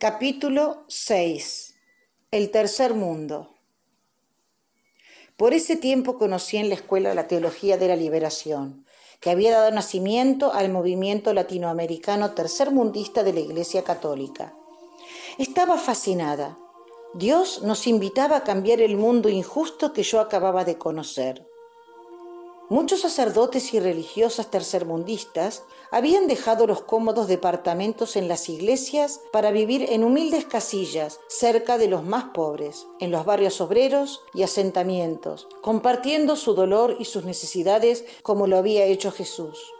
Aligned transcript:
Capítulo 0.00 0.84
6. 0.86 1.74
El 2.30 2.52
tercer 2.52 2.94
mundo. 2.94 3.48
Por 5.36 5.54
ese 5.54 5.74
tiempo 5.74 6.18
conocí 6.18 6.56
en 6.56 6.68
la 6.68 6.76
escuela 6.76 7.14
la 7.14 7.26
teología 7.26 7.78
de 7.78 7.88
la 7.88 7.96
liberación, 7.96 8.86
que 9.18 9.30
había 9.30 9.50
dado 9.50 9.72
nacimiento 9.72 10.52
al 10.52 10.70
movimiento 10.70 11.34
latinoamericano 11.34 12.30
tercermundista 12.30 13.24
de 13.24 13.32
la 13.32 13.40
Iglesia 13.40 13.82
Católica. 13.82 14.54
Estaba 15.36 15.76
fascinada. 15.78 16.56
Dios 17.14 17.62
nos 17.64 17.88
invitaba 17.88 18.36
a 18.36 18.44
cambiar 18.44 18.80
el 18.80 18.96
mundo 18.96 19.28
injusto 19.28 19.92
que 19.92 20.04
yo 20.04 20.20
acababa 20.20 20.64
de 20.64 20.78
conocer. 20.78 21.44
Muchos 22.70 23.00
sacerdotes 23.00 23.72
y 23.72 23.80
religiosas 23.80 24.50
tercermundistas 24.50 25.62
habían 25.90 26.26
dejado 26.26 26.66
los 26.66 26.82
cómodos 26.82 27.26
departamentos 27.26 28.14
en 28.14 28.28
las 28.28 28.50
iglesias 28.50 29.22
para 29.32 29.52
vivir 29.52 29.86
en 29.90 30.04
humildes 30.04 30.44
casillas 30.44 31.18
cerca 31.28 31.78
de 31.78 31.88
los 31.88 32.04
más 32.04 32.24
pobres, 32.34 32.86
en 33.00 33.10
los 33.10 33.24
barrios 33.24 33.62
obreros 33.62 34.20
y 34.34 34.42
asentamientos, 34.42 35.48
compartiendo 35.62 36.36
su 36.36 36.52
dolor 36.52 36.96
y 36.98 37.06
sus 37.06 37.24
necesidades 37.24 38.04
como 38.22 38.46
lo 38.46 38.58
había 38.58 38.84
hecho 38.84 39.12
Jesús. 39.12 39.72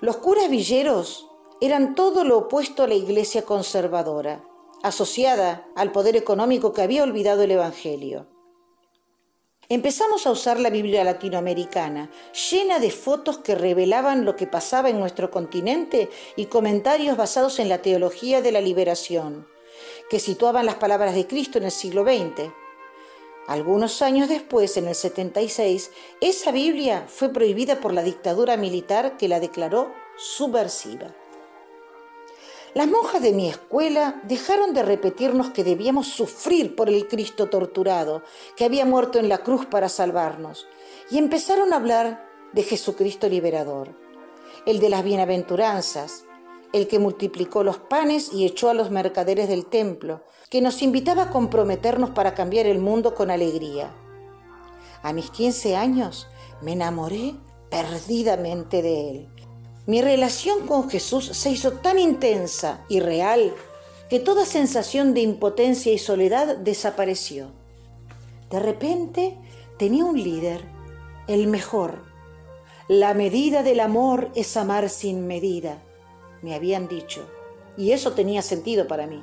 Los 0.00 0.16
curas 0.16 0.50
villeros 0.50 1.28
eran 1.60 1.94
todo 1.94 2.24
lo 2.24 2.36
opuesto 2.36 2.82
a 2.82 2.88
la 2.88 2.94
iglesia 2.94 3.42
conservadora, 3.42 4.44
asociada 4.82 5.68
al 5.76 5.92
poder 5.92 6.16
económico 6.16 6.72
que 6.72 6.82
había 6.82 7.04
olvidado 7.04 7.44
el 7.44 7.52
Evangelio. 7.52 8.31
Empezamos 9.72 10.26
a 10.26 10.30
usar 10.30 10.60
la 10.60 10.68
Biblia 10.68 11.02
latinoamericana, 11.02 12.10
llena 12.50 12.78
de 12.78 12.90
fotos 12.90 13.38
que 13.38 13.54
revelaban 13.54 14.26
lo 14.26 14.36
que 14.36 14.46
pasaba 14.46 14.90
en 14.90 15.00
nuestro 15.00 15.30
continente 15.30 16.10
y 16.36 16.44
comentarios 16.44 17.16
basados 17.16 17.58
en 17.58 17.70
la 17.70 17.80
teología 17.80 18.42
de 18.42 18.52
la 18.52 18.60
liberación, 18.60 19.48
que 20.10 20.20
situaban 20.20 20.66
las 20.66 20.74
palabras 20.74 21.14
de 21.14 21.26
Cristo 21.26 21.56
en 21.56 21.64
el 21.64 21.70
siglo 21.70 22.04
XX. 22.04 22.52
Algunos 23.46 24.02
años 24.02 24.28
después, 24.28 24.76
en 24.76 24.88
el 24.88 24.94
76, 24.94 25.90
esa 26.20 26.52
Biblia 26.52 27.06
fue 27.08 27.30
prohibida 27.30 27.80
por 27.80 27.94
la 27.94 28.02
dictadura 28.02 28.58
militar 28.58 29.16
que 29.16 29.26
la 29.26 29.40
declaró 29.40 29.90
subversiva. 30.18 31.14
Las 32.74 32.88
monjas 32.88 33.20
de 33.20 33.32
mi 33.32 33.50
escuela 33.50 34.22
dejaron 34.24 34.72
de 34.72 34.82
repetirnos 34.82 35.50
que 35.50 35.62
debíamos 35.62 36.06
sufrir 36.06 36.74
por 36.74 36.88
el 36.88 37.06
Cristo 37.06 37.50
torturado, 37.50 38.22
que 38.56 38.64
había 38.64 38.86
muerto 38.86 39.18
en 39.18 39.28
la 39.28 39.42
cruz 39.42 39.66
para 39.66 39.90
salvarnos, 39.90 40.66
y 41.10 41.18
empezaron 41.18 41.72
a 41.72 41.76
hablar 41.76 42.26
de 42.54 42.62
Jesucristo 42.62 43.28
liberador, 43.28 43.94
el 44.64 44.78
de 44.80 44.88
las 44.88 45.04
bienaventuranzas, 45.04 46.24
el 46.72 46.88
que 46.88 46.98
multiplicó 46.98 47.62
los 47.62 47.76
panes 47.76 48.32
y 48.32 48.46
echó 48.46 48.70
a 48.70 48.74
los 48.74 48.90
mercaderes 48.90 49.48
del 49.48 49.66
templo, 49.66 50.22
que 50.48 50.62
nos 50.62 50.80
invitaba 50.80 51.24
a 51.24 51.30
comprometernos 51.30 52.10
para 52.10 52.32
cambiar 52.32 52.64
el 52.64 52.78
mundo 52.78 53.14
con 53.14 53.30
alegría. 53.30 53.94
A 55.02 55.12
mis 55.12 55.28
15 55.28 55.76
años 55.76 56.26
me 56.62 56.72
enamoré 56.72 57.34
perdidamente 57.68 58.80
de 58.80 59.10
él 59.10 59.31
mi 59.86 60.00
relación 60.00 60.66
con 60.66 60.88
Jesús 60.88 61.26
se 61.26 61.50
hizo 61.50 61.72
tan 61.72 61.98
intensa 61.98 62.84
y 62.88 63.00
real 63.00 63.52
que 64.08 64.20
toda 64.20 64.44
sensación 64.44 65.14
de 65.14 65.22
impotencia 65.22 65.92
y 65.92 65.98
soledad 65.98 66.56
desapareció. 66.56 67.50
De 68.50 68.60
repente 68.60 69.38
tenía 69.78 70.04
un 70.04 70.22
líder, 70.22 70.64
el 71.26 71.46
mejor. 71.46 72.04
La 72.88 73.14
medida 73.14 73.62
del 73.62 73.80
amor 73.80 74.30
es 74.34 74.56
amar 74.56 74.88
sin 74.88 75.26
medida, 75.26 75.82
me 76.42 76.54
habían 76.54 76.88
dicho, 76.88 77.26
y 77.76 77.92
eso 77.92 78.12
tenía 78.12 78.42
sentido 78.42 78.86
para 78.86 79.06
mí. 79.06 79.22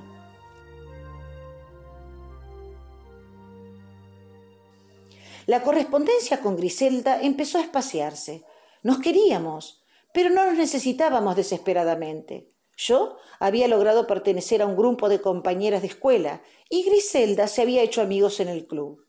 La 5.46 5.64
correspondencia 5.64 6.42
con 6.42 6.58
Griselda 6.58 7.22
empezó 7.22 7.58
a 7.58 7.62
espaciarse. 7.62 8.44
Nos 8.84 9.00
queríamos, 9.00 9.79
pero 10.14 10.30
no 10.30 10.46
nos 10.46 10.58
necesitábamos 10.58 11.36
desesperadamente. 11.36 12.48
Yo 12.78 13.18
había 13.40 13.68
logrado 13.68 14.08
pertenecer 14.08 14.62
a 14.62 14.66
un 14.66 14.78
grupo 14.78 15.10
de 15.10 15.20
compañeras 15.22 15.82
de 15.82 15.90
escuela 15.90 16.42
y 16.70 16.84
Griselda 16.84 17.48
se 17.48 17.62
había 17.62 17.82
hecho 17.82 18.02
amigos 18.02 18.40
en 18.40 18.48
el 18.48 18.68
club. 18.68 19.06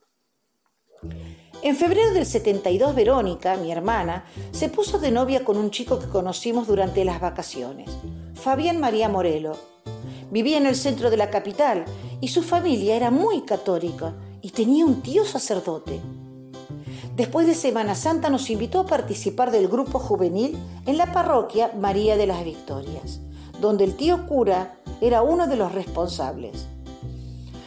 En 1.63 1.77
febrero 1.77 2.13
del 2.13 2.27
72, 2.27 2.95
Verónica, 2.95 3.57
mi 3.57 3.71
hermana, 3.71 4.25
se 4.51 4.71
puso 4.71 4.99
de 4.99 5.11
novia 5.11 5.45
con 5.45 5.57
un 5.57 5.71
chico 5.71 5.99
que 5.99 6.09
conocimos 6.09 6.67
durante 6.67 7.05
las 7.05 7.21
vacaciones, 7.21 7.91
Fabián 8.35 8.81
María 8.81 9.09
Morelo. 9.09 9.57
Vivía 10.31 10.57
en 10.57 10.67
el 10.67 10.75
centro 10.75 11.11
de 11.11 11.17
la 11.17 11.31
capital 11.31 11.85
y 12.21 12.29
su 12.29 12.43
familia 12.43 12.97
era 12.97 13.11
muy 13.11 13.43
católica 13.43 14.15
y 14.41 14.51
tenía 14.51 14.87
un 14.87 15.03
tío 15.03 15.25
sacerdote. 15.25 16.01
Después 17.17 17.47
de 17.47 17.55
Semana 17.55 17.95
Santa 17.95 18.31
nos 18.31 18.51
invitó 18.51 18.81
a 18.81 18.87
participar 18.87 19.51
del 19.51 19.69
grupo 19.69 19.99
juvenil 19.99 20.57
en 20.87 20.97
la 20.97 21.13
parroquia 21.13 21.73
María 21.79 22.17
de 22.17 22.27
las 22.27 22.45
Victorias, 22.45 23.21
donde 23.61 23.85
el 23.85 23.97
tío 23.97 24.27
cura 24.27 24.77
era 25.01 25.23
uno 25.23 25.47
de 25.47 25.57
los 25.57 25.73
responsables. 25.73 26.67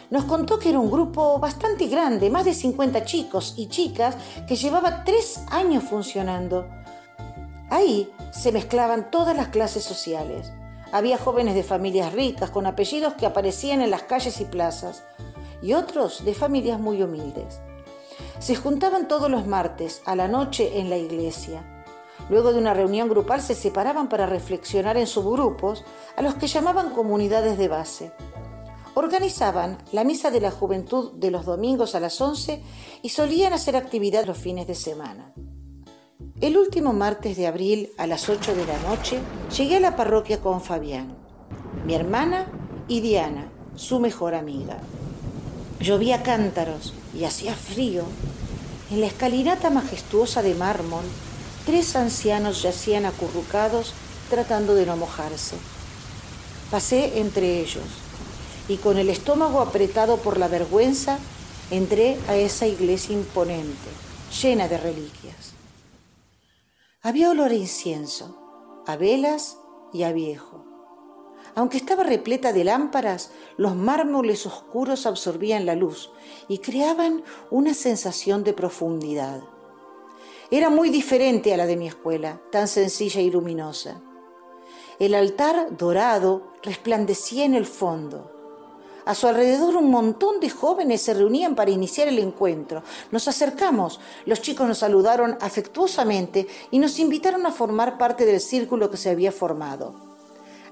Nos 0.10 0.26
contó 0.26 0.60
que 0.60 0.70
era 0.70 0.80
un 0.80 0.90
grupo 0.90 1.40
bastante 1.40 1.88
grande, 1.88 2.30
más 2.30 2.46
de 2.46 2.54
50 2.54 3.04
chicos 3.04 3.56
y 3.58 3.68
chicas, 3.68 4.16
que 4.48 4.56
llevaba 4.56 5.04
tres 5.04 5.42
años 5.50 5.84
funcionando. 5.84 6.66
Ahí 7.70 8.10
se 8.32 8.52
mezclaban 8.52 9.12
todas 9.12 9.36
las 9.36 9.50
clases 9.50 9.84
sociales. 9.84 10.52
Había 10.92 11.18
jóvenes 11.18 11.56
de 11.56 11.64
familias 11.64 12.14
ricas 12.14 12.50
con 12.50 12.66
apellidos 12.66 13.16
que 13.16 13.26
aparecían 13.26 13.82
en 13.82 13.92
las 13.92 14.04
calles 14.04 14.40
y 14.40 14.46
plazas, 14.46 15.04
y 15.62 15.74
otros 15.74 16.24
de 16.24 16.34
familias 16.34 16.80
muy 16.80 17.02
humildes. 17.02 17.60
Se 18.44 18.56
juntaban 18.56 19.08
todos 19.08 19.32
los 19.32 19.48
martes 19.48 20.02
a 20.04 20.18
la 20.18 20.28
noche 20.28 20.82
en 20.82 20.90
la 20.90 20.98
iglesia. 20.98 21.64
Luego 22.30 22.52
de 22.52 22.60
una 22.60 22.74
reunión 22.74 23.08
grupal 23.08 23.42
se 23.42 23.56
separaban 23.56 24.10
para 24.10 24.26
reflexionar 24.26 24.98
en 24.98 25.08
subgrupos 25.08 25.86
a 26.18 26.22
los 26.22 26.36
que 26.36 26.48
llamaban 26.48 26.90
comunidades 26.90 27.58
de 27.58 27.70
base. 27.70 28.12
Organizaban 28.96 29.78
la 29.94 30.04
misa 30.04 30.30
de 30.30 30.42
la 30.42 30.52
juventud 30.52 31.14
de 31.14 31.32
los 31.32 31.46
domingos 31.46 31.96
a 31.96 32.02
las 32.02 32.20
11 32.20 32.62
y 33.02 33.08
solían 33.08 33.54
hacer 33.54 33.78
actividad 33.78 34.26
los 34.26 34.38
fines 34.38 34.68
de 34.68 34.76
semana. 34.76 35.34
El 36.42 36.58
último 36.58 36.92
martes 36.92 37.38
de 37.38 37.48
abril 37.48 37.92
a 37.98 38.08
las 38.08 38.28
8 38.28 38.56
de 38.56 38.66
la 38.66 38.78
noche 38.90 39.20
llegué 39.56 39.78
a 39.78 39.80
la 39.80 39.96
parroquia 39.96 40.42
con 40.42 40.60
Fabián, 40.60 41.16
mi 41.86 41.96
hermana 41.96 42.52
y 42.90 43.00
Diana, 43.00 43.50
su 43.76 44.02
mejor 44.02 44.36
amiga. 44.36 44.82
Llovía 45.84 46.24
cántaros 46.24 46.94
y 47.14 47.26
hacía 47.26 47.54
frío. 47.56 48.06
En 48.90 49.02
la 49.02 49.08
escalinata 49.08 49.70
majestuosa 49.70 50.42
de 50.42 50.56
mármol, 50.56 51.04
tres 51.66 51.98
ancianos 51.98 52.62
yacían 52.62 53.06
acurrucados 53.06 53.94
tratando 54.30 54.76
de 54.76 54.86
no 54.86 54.96
mojarse. 54.96 55.58
Pasé 56.72 57.20
entre 57.20 57.60
ellos 57.60 57.84
y 58.70 58.78
con 58.78 58.98
el 58.98 59.10
estómago 59.10 59.60
apretado 59.60 60.18
por 60.18 60.38
la 60.38 60.48
vergüenza 60.48 61.20
entré 61.70 62.18
a 62.30 62.38
esa 62.38 62.66
iglesia 62.66 63.14
imponente, 63.14 63.90
llena 64.42 64.70
de 64.70 64.78
reliquias. 64.78 65.52
Había 67.02 67.30
olor 67.30 67.52
a 67.52 67.56
incienso, 67.56 68.84
a 68.88 68.96
velas 68.96 69.58
y 69.92 70.04
a 70.04 70.14
viejo. 70.14 70.73
Aunque 71.56 71.78
estaba 71.78 72.04
repleta 72.04 72.52
de 72.54 72.64
lámparas, 72.64 73.32
los 73.58 73.76
mármoles 73.76 74.46
oscuros 74.46 75.06
absorbían 75.06 75.66
la 75.66 75.76
luz 75.76 76.12
y 76.48 76.58
creaban 76.60 77.24
una 77.52 77.74
sensación 77.74 78.44
de 78.44 78.54
profundidad. 78.54 79.42
Era 80.50 80.70
muy 80.70 80.90
diferente 80.90 81.54
a 81.54 81.58
la 81.58 81.66
de 81.66 81.78
mi 81.78 81.88
escuela, 81.88 82.42
tan 82.52 82.68
sencilla 82.68 83.22
y 83.22 83.32
luminosa. 83.32 84.02
El 85.00 85.16
altar 85.16 85.76
dorado 85.78 86.54
resplandecía 86.62 87.46
en 87.46 87.56
el 87.56 87.66
fondo. 87.66 88.32
A 89.06 89.16
su 89.16 89.28
alrededor 89.28 89.76
un 89.76 89.90
montón 89.90 90.40
de 90.40 90.50
jóvenes 90.50 91.02
se 91.02 91.14
reunían 91.14 91.56
para 91.56 91.72
iniciar 91.72 92.08
el 92.08 92.20
encuentro. 92.20 92.84
Nos 93.12 93.28
acercamos, 93.28 94.00
los 94.26 94.42
chicos 94.42 94.68
nos 94.68 94.78
saludaron 94.78 95.38
afectuosamente 95.42 96.48
y 96.72 96.80
nos 96.80 97.00
invitaron 97.00 97.46
a 97.46 97.52
formar 97.52 97.98
parte 97.98 98.26
del 98.26 98.40
círculo 98.40 98.90
que 98.90 98.98
se 98.98 99.10
había 99.10 99.32
formado. 99.32 100.13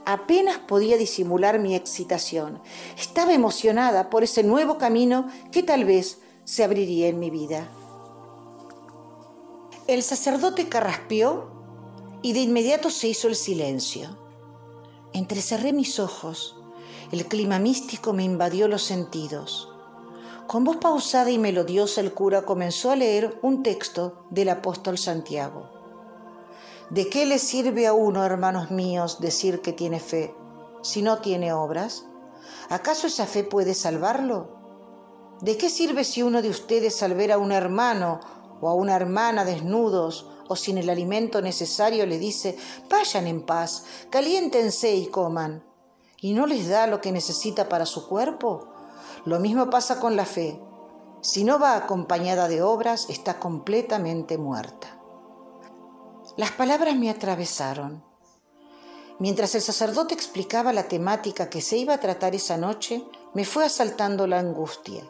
Apenas 0.06 0.57
podía 0.57 0.98
disimular 0.98 1.59
mi 1.59 1.75
excitación. 1.75 2.62
Estaba 2.98 3.33
emocionada 3.33 4.09
por 4.09 4.24
ese 4.24 4.44
nuevo 4.44 4.77
camino 4.77 5.27
que 5.51 5.63
tal 5.63 5.86
vez 5.86 6.19
se 6.44 6.63
abriría 6.63 7.07
en 7.07 7.19
mi 7.19 7.30
vida. 7.30 7.69
El 9.88 10.03
sacerdote 10.03 10.69
carraspeó 10.69 11.51
y 12.21 12.33
de 12.33 12.39
inmediato 12.39 12.89
se 12.89 13.09
hizo 13.09 13.27
el 13.27 13.36
silencio. 13.36 14.18
Entrecerré 15.13 15.74
mis 15.74 16.00
ojos. 16.00 16.56
El 17.12 17.27
clima 17.27 17.59
místico 17.59 18.13
me 18.13 18.24
invadió 18.24 18.68
los 18.68 18.83
sentidos. 18.83 19.69
Con 20.48 20.63
voz 20.63 20.77
pausada 20.77 21.30
y 21.30 21.38
melodiosa 21.38 22.01
el 22.01 22.13
cura 22.13 22.44
comenzó 22.44 22.92
a 22.92 22.95
leer 22.95 23.38
un 23.42 23.63
texto 23.63 24.25
del 24.30 24.50
apóstol 24.50 24.98
Santiago. 24.98 25.81
¿De 26.92 27.08
qué 27.08 27.26
le 27.26 27.40
sirve 27.40 27.88
a 27.88 27.94
uno, 27.94 28.26
hermanos 28.26 28.70
míos, 28.70 29.22
decir 29.22 29.62
que 29.62 29.72
tiene 29.72 30.02
fe 30.02 30.36
si 30.82 31.02
no 31.02 31.20
tiene 31.20 31.54
obras? 31.54 32.04
¿Acaso 32.68 33.08
esa 33.08 33.26
fe 33.26 33.46
puede 33.46 33.76
salvarlo? 33.76 34.50
¿De 35.40 35.56
qué 35.58 35.70
sirve 35.70 36.04
si 36.04 36.22
uno 36.22 36.42
de 36.42 36.50
ustedes 36.50 37.02
al 37.02 37.14
ver 37.14 37.32
a 37.32 37.38
un 37.38 37.54
hermano 37.54 38.20
o 38.60 38.68
a 38.68 38.74
una 38.74 38.94
hermana 38.94 39.46
desnudos 39.46 40.28
o 40.50 40.58
sin 40.58 40.78
el 40.78 40.90
alimento 40.90 41.42
necesario 41.42 42.06
le 42.06 42.20
dice, 42.20 42.58
vayan 42.90 43.26
en 43.26 43.46
paz, 43.46 43.86
caliéntense 44.10 44.94
y 44.94 45.08
coman, 45.08 45.64
y 46.20 46.34
no 46.34 46.46
les 46.46 46.68
da 46.68 46.88
lo 46.88 47.00
que 47.00 47.14
necesita 47.14 47.70
para 47.70 47.86
su 47.86 48.06
cuerpo? 48.06 48.68
Lo 49.24 49.40
mismo 49.40 49.70
pasa 49.70 50.02
con 50.02 50.18
la 50.18 50.26
fe. 50.26 50.60
Si 51.22 51.46
no 51.46 51.58
va 51.58 51.78
acompañada 51.78 52.50
de 52.50 52.62
obras, 52.62 53.10
está 53.10 53.40
completamente 53.40 54.38
muerta. 54.38 55.00
Las 56.38 56.51
palabras 56.51 56.95
me 56.95 57.10
atravesaron. 57.10 58.04
Mientras 59.19 59.54
el 59.54 59.62
sacerdote 59.62 60.13
explicaba 60.13 60.74
la 60.74 60.88
temática 60.88 61.50
que 61.50 61.62
se 61.62 61.78
iba 61.78 61.94
a 61.94 62.00
tratar 62.00 62.33
esa 62.33 62.57
noche, 62.57 63.04
me 63.33 63.45
fue 63.45 63.66
asaltando 63.66 64.25
la 64.28 64.39
angustia. 64.39 65.04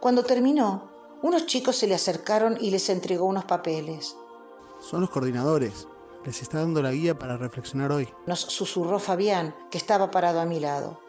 Cuando 0.00 0.22
terminó, 0.22 0.90
unos 1.22 1.46
chicos 1.46 1.76
se 1.76 1.86
le 1.86 1.94
acercaron 1.94 2.58
y 2.60 2.70
les 2.70 2.90
entregó 2.90 3.24
unos 3.24 3.46
papeles. 3.46 4.14
Son 4.78 5.00
los 5.00 5.10
coordinadores. 5.10 5.88
Les 6.24 6.42
está 6.42 6.58
dando 6.58 6.82
la 6.82 6.92
guía 6.92 7.18
para 7.18 7.36
reflexionar 7.36 7.90
hoy. 7.90 8.08
Nos 8.26 8.40
susurró 8.40 8.98
Fabián, 8.98 9.54
que 9.70 9.78
estaba 9.78 10.10
parado 10.10 10.40
a 10.40 10.44
mi 10.44 10.60
lado. 10.60 11.00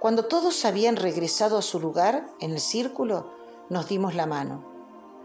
Cuando 0.00 0.24
todos 0.24 0.64
habían 0.64 0.96
regresado 0.96 1.56
a 1.56 1.62
su 1.62 1.80
lugar, 1.80 2.30
en 2.40 2.52
el 2.52 2.60
círculo, 2.60 3.30
nos 3.70 3.88
dimos 3.88 4.14
la 4.14 4.26
mano. 4.26 4.73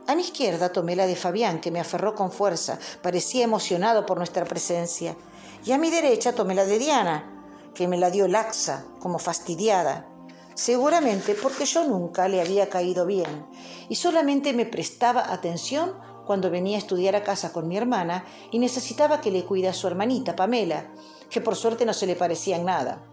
A 0.10 0.16
mi 0.16 0.24
izquierda 0.24 0.70
tomé 0.70 0.96
la 0.96 1.06
de 1.06 1.16
Fabián, 1.16 1.62
que 1.62 1.70
me 1.70 1.80
aferró 1.80 2.16
con 2.16 2.32
fuerza, 2.32 2.80
parecía 3.04 3.44
emocionado 3.44 4.08
por 4.08 4.18
nuestra 4.18 4.44
presencia. 4.44 5.16
Y 5.64 5.72
a 5.72 5.78
mi 5.78 5.92
derecha 5.92 6.34
tomé 6.34 6.56
la 6.56 6.66
de 6.66 6.80
Diana, 6.80 7.72
que 7.76 7.88
me 7.88 7.96
la 7.96 8.10
dio 8.10 8.28
laxa, 8.28 8.86
como 9.00 9.20
fastidiada 9.20 10.08
seguramente 10.56 11.36
porque 11.36 11.64
yo 11.64 11.86
nunca 11.86 12.28
le 12.28 12.42
había 12.42 12.68
caído 12.68 13.06
bien 13.06 13.48
y 13.88 13.96
solamente 13.96 14.52
me 14.52 14.66
prestaba 14.66 15.32
atención 15.32 15.94
cuando 16.26 16.50
venía 16.50 16.76
a 16.76 16.80
estudiar 16.80 17.16
a 17.16 17.24
casa 17.24 17.54
con 17.54 17.70
mi 17.70 17.78
hermana 17.78 18.26
y 18.52 18.60
necesitaba 18.60 19.22
que 19.22 19.32
le 19.32 19.46
cuida 19.46 19.70
a 19.70 19.74
su 19.74 19.88
hermanita, 19.88 20.36
Pamela, 20.36 20.92
que 21.30 21.40
por 21.40 21.56
suerte 21.56 21.86
no 21.86 21.94
se 21.94 22.08
le 22.08 22.18
parecía 22.18 22.58
en 22.58 22.66
nada. 22.66 23.06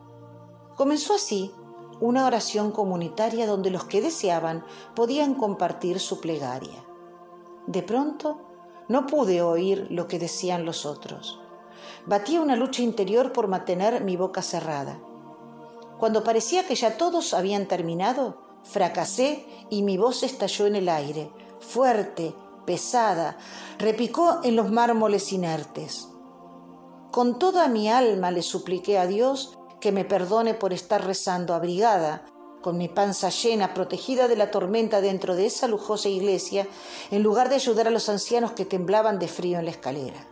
Comenzó 0.74 1.14
así 1.14 1.52
una 2.00 2.26
oración 2.26 2.72
comunitaria 2.72 3.46
donde 3.46 3.70
los 3.70 3.84
que 3.84 4.02
deseaban 4.02 4.64
podían 4.94 5.34
compartir 5.34 6.00
su 6.00 6.20
plegaria. 6.20 6.85
De 7.66 7.82
pronto 7.82 8.40
no 8.88 9.06
pude 9.06 9.42
oír 9.42 9.86
lo 9.90 10.06
que 10.06 10.18
decían 10.18 10.64
los 10.64 10.86
otros. 10.86 11.40
Batía 12.06 12.40
una 12.40 12.56
lucha 12.56 12.82
interior 12.82 13.32
por 13.32 13.48
mantener 13.48 14.04
mi 14.04 14.16
boca 14.16 14.42
cerrada. 14.42 15.00
Cuando 15.98 16.22
parecía 16.22 16.66
que 16.66 16.74
ya 16.74 16.96
todos 16.96 17.34
habían 17.34 17.66
terminado, 17.66 18.36
fracasé 18.62 19.46
y 19.70 19.82
mi 19.82 19.96
voz 19.96 20.22
estalló 20.22 20.66
en 20.66 20.76
el 20.76 20.88
aire, 20.88 21.30
fuerte, 21.60 22.34
pesada, 22.64 23.38
repicó 23.78 24.40
en 24.42 24.56
los 24.56 24.70
mármoles 24.70 25.32
inertes. 25.32 26.08
Con 27.10 27.38
toda 27.38 27.68
mi 27.68 27.88
alma 27.88 28.30
le 28.30 28.42
supliqué 28.42 28.98
a 28.98 29.06
Dios 29.06 29.56
que 29.80 29.92
me 29.92 30.04
perdone 30.04 30.54
por 30.54 30.72
estar 30.72 31.04
rezando 31.04 31.54
abrigada, 31.54 32.24
con 32.66 32.78
mi 32.78 32.88
panza 32.88 33.28
llena, 33.28 33.74
protegida 33.74 34.26
de 34.26 34.34
la 34.34 34.50
tormenta 34.50 35.00
dentro 35.00 35.36
de 35.36 35.46
esa 35.46 35.68
lujosa 35.68 36.08
iglesia, 36.08 36.66
en 37.12 37.22
lugar 37.22 37.48
de 37.48 37.54
ayudar 37.54 37.86
a 37.86 37.92
los 37.92 38.08
ancianos 38.08 38.50
que 38.50 38.64
temblaban 38.64 39.20
de 39.20 39.28
frío 39.28 39.60
en 39.60 39.66
la 39.66 39.70
escalera. 39.70 40.26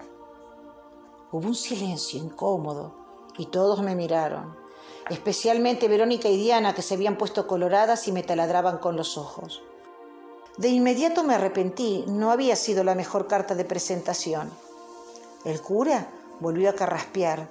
Hubo 1.30 1.46
un 1.46 1.54
silencio 1.54 2.18
incómodo 2.18 2.92
y 3.38 3.46
todos 3.46 3.82
me 3.82 3.94
miraron 3.94 4.56
especialmente 5.08 5.86
Verónica 5.86 6.28
y 6.28 6.36
Diana, 6.36 6.74
que 6.74 6.82
se 6.82 6.94
habían 6.94 7.16
puesto 7.16 7.46
coloradas 7.46 8.08
y 8.08 8.12
me 8.12 8.24
taladraban 8.24 8.78
con 8.78 8.96
los 8.96 9.16
ojos. 9.16 9.62
De 10.56 10.70
inmediato 10.70 11.22
me 11.22 11.34
arrepentí, 11.34 12.02
no 12.08 12.32
había 12.32 12.56
sido 12.56 12.82
la 12.82 12.96
mejor 12.96 13.28
carta 13.28 13.54
de 13.54 13.64
presentación. 13.64 14.50
El 15.44 15.62
cura 15.62 16.08
volvió 16.40 16.68
a 16.68 16.74
carraspear, 16.74 17.48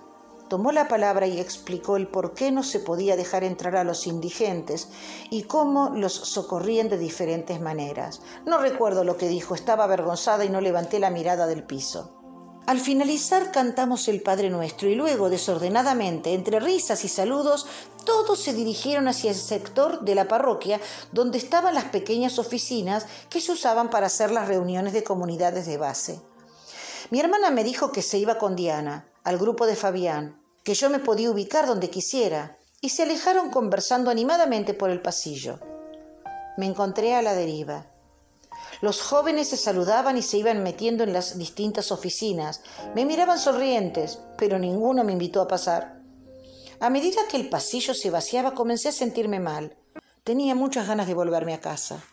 tomó 0.54 0.72
la 0.72 0.88
palabra 0.88 1.26
y 1.26 1.40
explicó 1.40 1.98
el 1.98 2.08
por 2.08 2.36
qué 2.36 2.52
no 2.52 2.62
se 2.62 2.80
podía 2.80 3.16
dejar 3.16 3.44
entrar 3.44 3.76
a 3.76 3.84
los 3.84 4.06
indigentes 4.06 4.90
y 5.32 5.46
cómo 5.46 5.90
los 5.96 6.14
socorrían 6.14 6.90
de 6.90 7.00
diferentes 7.00 7.60
maneras. 7.60 8.22
No 8.46 8.60
recuerdo 8.60 9.04
lo 9.04 9.18
que 9.18 9.28
dijo, 9.28 9.56
estaba 9.56 9.86
avergonzada 9.86 10.46
y 10.46 10.50
no 10.50 10.62
levanté 10.62 11.00
la 11.00 11.10
mirada 11.10 11.48
del 11.48 11.64
piso. 11.64 12.20
Al 12.68 12.80
finalizar 12.80 13.52
cantamos 13.52 14.08
el 14.08 14.22
Padre 14.22 14.52
Nuestro 14.52 14.88
y 14.88 14.94
luego, 14.94 15.32
desordenadamente, 15.32 16.36
entre 16.36 16.60
risas 16.60 17.04
y 17.04 17.08
saludos, 17.08 17.66
todos 18.06 18.40
se 18.40 18.54
dirigieron 18.54 19.08
hacia 19.08 19.32
el 19.32 19.36
sector 19.36 20.02
de 20.02 20.14
la 20.14 20.28
parroquia 20.28 20.80
donde 21.12 21.40
estaban 21.40 21.74
las 21.74 21.86
pequeñas 21.86 22.38
oficinas 22.38 23.08
que 23.32 23.42
se 23.42 23.54
usaban 23.54 23.90
para 23.90 24.06
hacer 24.06 24.30
las 24.30 24.48
reuniones 24.48 24.94
de 24.94 25.04
comunidades 25.04 25.66
de 25.66 25.78
base. 25.78 26.22
Mi 27.10 27.20
hermana 27.20 27.50
me 27.50 27.64
dijo 27.64 27.92
que 27.92 28.04
se 28.04 28.20
iba 28.20 28.38
con 28.38 28.56
Diana, 28.56 29.10
al 29.24 29.40
grupo 29.40 29.66
de 29.66 29.76
Fabián, 29.76 30.43
que 30.64 30.74
yo 30.74 30.90
me 30.90 31.00
podía 31.00 31.30
ubicar 31.30 31.68
donde 31.68 31.90
quisiera, 31.90 32.58
y 32.82 32.90
se 32.90 33.04
alejaron 33.04 33.50
conversando 33.50 34.10
animadamente 34.10 34.74
por 34.74 34.90
el 34.90 35.02
pasillo. 35.02 35.60
Me 36.58 36.66
encontré 36.66 37.16
a 37.16 37.22
la 37.22 37.34
deriva. 37.34 37.88
Los 38.82 39.02
jóvenes 39.02 39.50
se 39.50 39.58
saludaban 39.58 40.18
y 40.18 40.22
se 40.22 40.38
iban 40.38 40.64
metiendo 40.64 41.04
en 41.04 41.14
las 41.14 41.38
distintas 41.38 41.92
oficinas. 41.92 42.62
Me 42.96 43.06
miraban 43.06 43.40
sonrientes, 43.40 44.20
pero 44.38 44.60
ninguno 44.60 45.04
me 45.04 45.14
invitó 45.14 45.42
a 45.42 45.48
pasar. 45.48 46.02
A 46.80 46.90
medida 46.90 47.22
que 47.30 47.38
el 47.38 47.50
pasillo 47.50 47.94
se 47.94 48.10
vaciaba, 48.10 48.54
comencé 48.54 48.90
a 48.90 48.92
sentirme 48.92 49.40
mal. 49.40 49.78
Tenía 50.24 50.56
muchas 50.56 50.88
ganas 50.88 51.08
de 51.08 51.14
volverme 51.14 51.54
a 51.54 51.62
casa. 51.62 52.04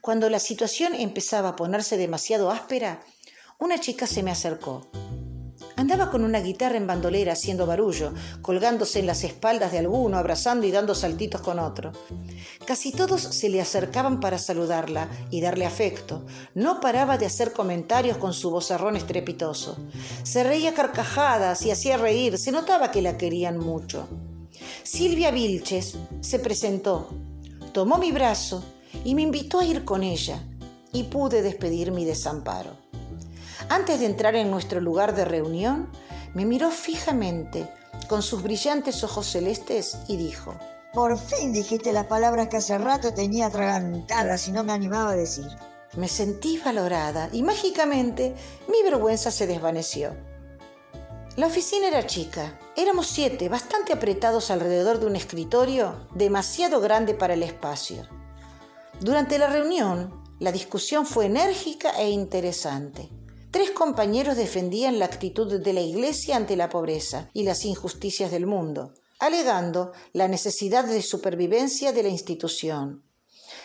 Cuando 0.00 0.28
la 0.28 0.38
situación 0.38 0.94
empezaba 0.94 1.50
a 1.50 1.56
ponerse 1.56 1.96
demasiado 1.96 2.50
áspera, 2.50 3.00
una 3.58 3.80
chica 3.80 4.06
se 4.06 4.22
me 4.22 4.30
acercó. 4.30 4.90
Andaba 5.80 6.10
con 6.10 6.24
una 6.24 6.40
guitarra 6.40 6.76
en 6.76 6.86
bandolera 6.86 7.32
haciendo 7.32 7.64
barullo, 7.64 8.12
colgándose 8.42 8.98
en 8.98 9.06
las 9.06 9.24
espaldas 9.24 9.72
de 9.72 9.78
alguno, 9.78 10.18
abrazando 10.18 10.66
y 10.66 10.70
dando 10.70 10.94
saltitos 10.94 11.40
con 11.40 11.58
otro. 11.58 11.92
Casi 12.66 12.92
todos 12.92 13.22
se 13.22 13.48
le 13.48 13.62
acercaban 13.62 14.20
para 14.20 14.36
saludarla 14.36 15.08
y 15.30 15.40
darle 15.40 15.64
afecto. 15.64 16.26
No 16.54 16.80
paraba 16.80 17.16
de 17.16 17.24
hacer 17.24 17.54
comentarios 17.54 18.18
con 18.18 18.34
su 18.34 18.50
vozarrón 18.50 18.94
estrepitoso. 18.94 19.78
Se 20.22 20.44
reía 20.44 20.74
carcajadas 20.74 21.64
y 21.64 21.70
hacía 21.70 21.96
reír, 21.96 22.36
se 22.36 22.52
notaba 22.52 22.90
que 22.90 23.00
la 23.00 23.16
querían 23.16 23.56
mucho. 23.56 24.06
Silvia 24.82 25.30
Vilches 25.30 25.96
se 26.20 26.38
presentó, 26.40 27.08
tomó 27.72 27.96
mi 27.96 28.12
brazo 28.12 28.62
y 29.02 29.14
me 29.14 29.22
invitó 29.22 29.60
a 29.60 29.64
ir 29.64 29.86
con 29.86 30.02
ella, 30.02 30.44
y 30.92 31.04
pude 31.04 31.40
despedir 31.40 31.90
mi 31.90 32.04
desamparo. 32.04 32.89
Antes 33.70 34.00
de 34.00 34.06
entrar 34.06 34.34
en 34.34 34.50
nuestro 34.50 34.80
lugar 34.80 35.14
de 35.14 35.24
reunión, 35.24 35.88
me 36.34 36.44
miró 36.44 36.72
fijamente 36.72 37.68
con 38.08 38.20
sus 38.20 38.42
brillantes 38.42 39.04
ojos 39.04 39.28
celestes 39.28 39.96
y 40.08 40.16
dijo, 40.16 40.56
Por 40.92 41.16
fin 41.16 41.52
dijiste 41.52 41.92
las 41.92 42.06
palabras 42.06 42.48
que 42.48 42.56
hace 42.56 42.76
rato 42.78 43.14
tenía 43.14 43.46
atragantadas 43.46 44.48
y 44.48 44.50
no 44.50 44.64
me 44.64 44.72
animaba 44.72 45.12
a 45.12 45.16
decir. 45.16 45.46
Me 45.96 46.08
sentí 46.08 46.58
valorada 46.58 47.28
y 47.32 47.44
mágicamente 47.44 48.34
mi 48.66 48.82
vergüenza 48.82 49.30
se 49.30 49.46
desvaneció. 49.46 50.16
La 51.36 51.46
oficina 51.46 51.86
era 51.86 52.08
chica. 52.08 52.58
Éramos 52.76 53.06
siete, 53.06 53.48
bastante 53.48 53.92
apretados 53.92 54.50
alrededor 54.50 54.98
de 54.98 55.06
un 55.06 55.14
escritorio 55.14 56.08
demasiado 56.12 56.80
grande 56.80 57.14
para 57.14 57.34
el 57.34 57.44
espacio. 57.44 58.04
Durante 58.98 59.38
la 59.38 59.46
reunión, 59.46 60.24
la 60.40 60.50
discusión 60.50 61.06
fue 61.06 61.26
enérgica 61.26 61.92
e 62.00 62.10
interesante. 62.10 63.19
Tres 63.50 63.72
compañeros 63.72 64.36
defendían 64.36 65.00
la 65.00 65.06
actitud 65.06 65.60
de 65.60 65.72
la 65.72 65.80
Iglesia 65.80 66.36
ante 66.36 66.54
la 66.54 66.68
pobreza 66.68 67.30
y 67.32 67.42
las 67.42 67.64
injusticias 67.64 68.30
del 68.30 68.46
mundo, 68.46 68.94
alegando 69.18 69.90
la 70.12 70.28
necesidad 70.28 70.84
de 70.84 71.02
supervivencia 71.02 71.92
de 71.92 72.04
la 72.04 72.10
institución, 72.10 73.02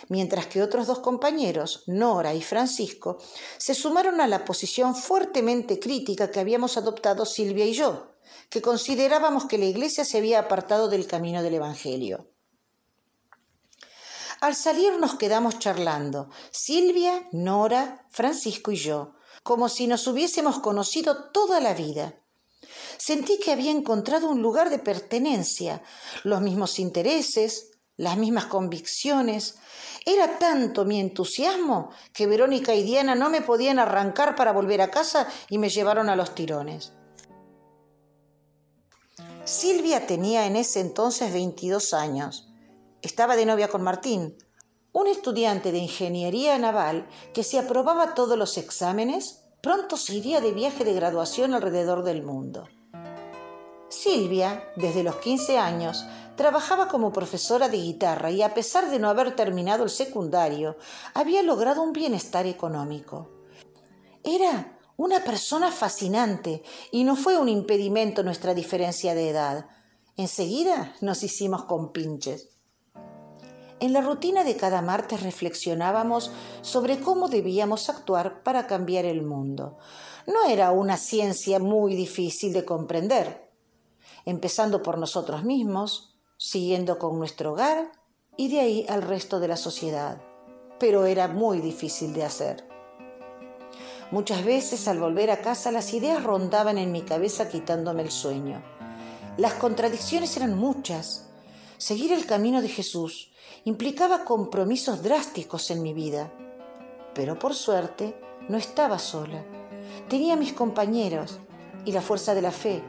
mientras 0.10 0.48
que 0.48 0.63
otros 0.63 0.88
dos 0.88 1.00
compañeros, 1.00 1.84
Nora 1.86 2.34
y 2.34 2.42
Francisco, 2.42 3.20
se 3.60 3.75
sumaron 3.75 4.22
a 4.22 4.27
la 4.27 4.44
posición 4.44 4.96
fuertemente 4.96 5.80
crítica 5.80 6.32
que 6.32 6.39
habíamos 6.39 6.77
adoptado 6.77 7.24
Silvia 7.24 7.65
y 7.65 7.74
yo, 7.74 8.15
que 8.50 8.63
considerábamos 8.63 9.46
que 9.46 9.60
la 9.60 9.65
Iglesia 9.65 10.04
se 10.04 10.18
había 10.18 10.39
apartado 10.39 10.88
del 10.88 11.06
camino 11.06 11.44
del 11.44 11.54
Evangelio. 11.54 12.27
Al 14.42 14.56
salir 14.56 15.00
nos 15.00 15.15
quedamos 15.15 15.60
charlando, 15.60 16.30
Silvia, 16.51 17.27
Nora, 17.32 18.08
Francisco 18.10 18.72
y 18.72 18.77
yo, 18.77 19.13
como 19.46 19.70
si 19.70 19.86
nos 19.86 20.08
hubiésemos 20.08 20.58
conocido 20.58 21.25
toda 21.25 21.62
la 21.62 21.75
vida. 21.75 22.16
Sentí 22.98 23.38
que 23.38 23.52
había 23.52 23.70
encontrado 23.70 24.28
un 24.28 24.42
lugar 24.42 24.72
de 24.72 24.80
pertenencia, 24.80 25.84
los 26.24 26.42
mismos 26.42 26.80
intereses, 26.80 27.70
las 27.96 28.18
mismas 28.18 28.48
convicciones. 28.48 29.58
Era 30.04 30.40
tanto 30.40 30.84
mi 30.84 31.00
entusiasmo 31.00 31.92
que 32.12 32.25
Verónica 32.25 32.74
y 32.74 32.82
Diana 32.82 33.14
no 33.14 33.30
me 33.30 33.44
podían 33.44 33.78
arrancar 33.78 34.36
para 34.36 34.52
volver 34.52 34.82
a 34.82 34.90
casa 34.90 35.28
y 35.48 35.60
me 35.60 35.70
llevaron 35.70 36.10
a 36.10 36.16
los 36.16 36.34
tirones. 36.34 36.94
Silvia 39.44 40.08
tenía 40.08 40.48
en 40.48 40.56
ese 40.56 40.80
entonces 40.80 41.32
22 41.32 41.94
años. 41.94 42.50
Estaba 43.04 43.36
de 43.36 43.46
novia 43.46 43.68
con 43.68 43.84
Martín, 43.84 44.40
un 44.96 45.08
estudiante 45.08 45.74
de 45.74 45.80
ingeniería 45.80 46.58
naval 46.58 47.06
que 47.34 47.44
si 47.44 47.58
aprobaba 47.58 48.14
todos 48.14 48.38
los 48.38 48.58
exámenes, 48.58 49.44
pronto 49.60 49.98
se 49.98 50.16
iría 50.16 50.40
de 50.40 50.54
viaje 50.54 50.86
de 50.86 50.94
graduación 50.94 51.54
alrededor 51.54 52.04
del 52.04 52.24
mundo. 52.24 52.70
Silvia, 53.90 54.72
desde 54.78 55.04
los 55.04 55.18
15 55.18 55.58
años, 55.58 56.06
trabajaba 56.38 56.88
como 56.88 57.12
profesora 57.12 57.68
de 57.68 57.75
guitarra 57.75 58.32
y 58.32 58.42
a 58.42 58.54
pesar 58.54 58.90
de 58.90 58.98
no 59.00 59.10
haber 59.10 59.36
terminado 59.36 59.84
el 59.84 59.90
secundario, 59.90 60.78
había 61.14 61.44
logrado 61.44 61.82
un 61.82 61.92
bienestar 61.92 62.48
económico. 62.48 63.30
Era 64.24 64.80
una 64.96 65.25
persona 65.25 65.74
fascinante 65.74 66.64
y 66.90 67.04
no 67.04 67.18
fue 67.18 67.38
un 67.38 67.50
impedimento 67.50 68.24
nuestra 68.24 68.54
diferencia 68.54 69.14
de 69.14 69.30
edad. 69.30 69.66
Enseguida 70.16 70.96
nos 71.02 71.22
hicimos 71.22 71.66
compinches. 71.66 72.54
En 73.79 73.91
la 73.91 74.01
rutina 74.01 74.44
de 74.46 74.55
cada 74.55 74.82
martes 74.82 75.22
reflexionábamos 75.22 76.32
sobre 76.62 77.00
cómo 77.00 77.27
debíamos 77.27 77.89
actuar 77.89 78.41
para 78.41 78.67
cambiar 78.67 79.03
el 79.03 79.22
mundo. 79.22 79.77
No 80.27 80.46
era 80.46 80.72
una 80.72 80.96
ciencia 80.96 81.60
muy 81.60 81.94
difícil 81.94 82.53
de 82.53 82.63
comprender, 82.63 83.51
empezando 84.24 84.82
por 84.82 84.98
nosotros 84.98 85.44
mismos, 85.44 86.15
siguiendo 86.38 86.98
con 86.98 87.20
nuestro 87.20 87.51
hogar 87.51 87.91
y 88.38 88.48
de 88.48 88.60
ahí 88.62 88.86
al 88.88 89.01
resto 89.01 89.39
de 89.39 89.50
la 89.50 89.58
sociedad. 89.58 90.22
Pero 90.79 91.05
era 91.05 91.27
muy 91.27 91.60
difícil 91.60 92.13
de 92.13 92.24
hacer. 92.24 92.67
Muchas 94.12 94.46
veces 94.46 94.88
al 94.88 95.00
volver 95.00 95.32
a 95.32 95.41
casa 95.41 95.72
las 95.72 95.94
ideas 95.94 96.24
rondaban 96.24 96.77
en 96.77 96.91
mi 96.91 97.01
cabeza 97.01 97.50
quitándome 97.50 98.03
el 98.03 98.12
sueño. 98.12 98.63
Las 99.38 99.55
contradicciones 99.55 100.38
eran 100.38 100.58
muchas. 100.58 101.25
Seguir 101.77 102.13
el 102.13 102.25
camino 102.25 102.62
de 102.62 102.70
Jesús 102.70 103.32
implicaba 103.65 104.24
compromisos 104.24 105.03
drásticos 105.03 105.70
en 105.72 105.82
mi 105.82 105.94
vida. 105.94 106.32
Pero 107.13 107.38
por 107.38 107.53
suerte 107.53 108.20
no 108.48 108.58
estaba 108.58 108.98
sola. 109.00 109.44
Tenía 110.10 110.36
mis 110.36 110.53
compañeros 110.53 111.39
y 111.84 111.91
la 111.91 112.01
fuerza 112.01 112.34
de 112.34 112.41
la 112.41 112.51
fe, 112.51 112.82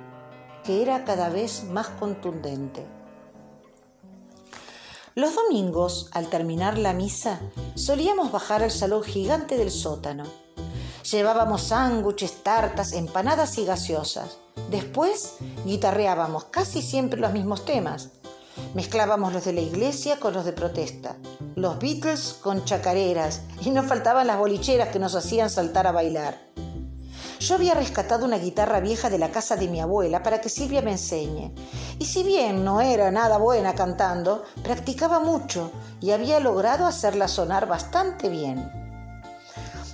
que 0.64 0.82
era 0.82 1.04
cada 1.04 1.28
vez 1.28 1.64
más 1.64 1.88
contundente. 1.88 2.86
Los 5.14 5.34
domingos, 5.34 6.10
al 6.12 6.28
terminar 6.28 6.76
la 6.76 6.92
misa, 6.92 7.40
solíamos 7.74 8.30
bajar 8.32 8.62
al 8.62 8.70
salón 8.70 9.02
gigante 9.02 9.56
del 9.56 9.70
sótano. 9.70 10.24
Llevábamos 11.10 11.62
sándwiches, 11.62 12.42
tartas, 12.42 12.92
empanadas 12.92 13.56
y 13.58 13.64
gaseosas. 13.64 14.38
Después 14.70 15.36
guitarreábamos 15.64 16.44
casi 16.46 16.82
siempre 16.82 17.20
los 17.20 17.32
mismos 17.32 17.64
temas, 17.64 18.10
Mezclábamos 18.74 19.32
los 19.32 19.44
de 19.44 19.52
la 19.52 19.60
iglesia 19.60 20.18
con 20.18 20.34
los 20.34 20.44
de 20.44 20.52
protesta, 20.52 21.16
los 21.54 21.78
Beatles 21.78 22.38
con 22.42 22.64
chacareras 22.64 23.42
y 23.60 23.70
no 23.70 23.82
faltaban 23.82 24.26
las 24.26 24.38
bolicheras 24.38 24.88
que 24.88 24.98
nos 24.98 25.14
hacían 25.14 25.50
saltar 25.50 25.86
a 25.86 25.92
bailar. 25.92 26.38
Yo 27.38 27.54
había 27.54 27.74
rescatado 27.74 28.24
una 28.24 28.38
guitarra 28.38 28.80
vieja 28.80 29.10
de 29.10 29.18
la 29.18 29.30
casa 29.30 29.56
de 29.56 29.68
mi 29.68 29.80
abuela 29.80 30.22
para 30.22 30.40
que 30.40 30.48
Silvia 30.48 30.82
me 30.82 30.92
enseñe. 30.92 31.52
Y 31.98 32.06
si 32.06 32.22
bien 32.22 32.64
no 32.64 32.80
era 32.80 33.10
nada 33.10 33.38
buena 33.38 33.74
cantando, 33.74 34.42
practicaba 34.62 35.20
mucho 35.20 35.70
y 36.00 36.10
había 36.12 36.40
logrado 36.40 36.86
hacerla 36.86 37.28
sonar 37.28 37.68
bastante 37.68 38.28
bien. 38.28 38.70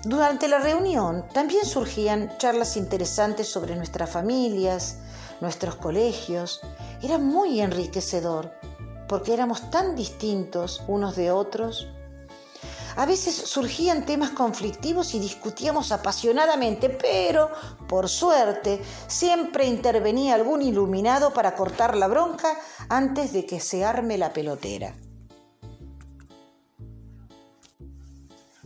Durante 0.05 0.49
la 0.49 0.59
reunión 0.59 1.25
también 1.33 1.65
surgían 1.65 2.37
charlas 2.39 2.77
interesantes 2.77 3.49
sobre 3.49 3.77
nuestras 3.77 4.11
familias, 4.11 4.97
nuestros 5.43 5.75
colegios. 5.75 6.61
Era 7.03 7.19
muy 7.19 7.61
enriquecedor, 7.61 8.55
porque 9.09 9.35
éramos 9.35 9.71
tan 9.71 9.97
distintos 9.97 10.83
unos 10.87 11.17
de 11.17 11.33
otros. 11.33 11.89
A 12.95 13.07
veces 13.07 13.35
surgían 13.35 14.07
temas 14.07 14.31
conflictivos 14.31 15.15
y 15.15 15.19
discutíamos 15.19 15.93
apasionadamente, 15.93 16.89
pero, 16.91 17.51
por 17.89 18.09
suerte, 18.09 18.83
siempre 19.09 19.67
intervenía 19.67 20.35
algún 20.35 20.63
iluminado 20.63 21.33
para 21.33 21.57
cortar 21.57 21.97
la 21.97 22.07
bronca 22.07 22.57
antes 22.89 23.33
de 23.33 23.45
que 23.45 23.61
se 23.61 23.85
arme 23.85 24.19
la 24.19 24.33
pelotera. 24.33 24.95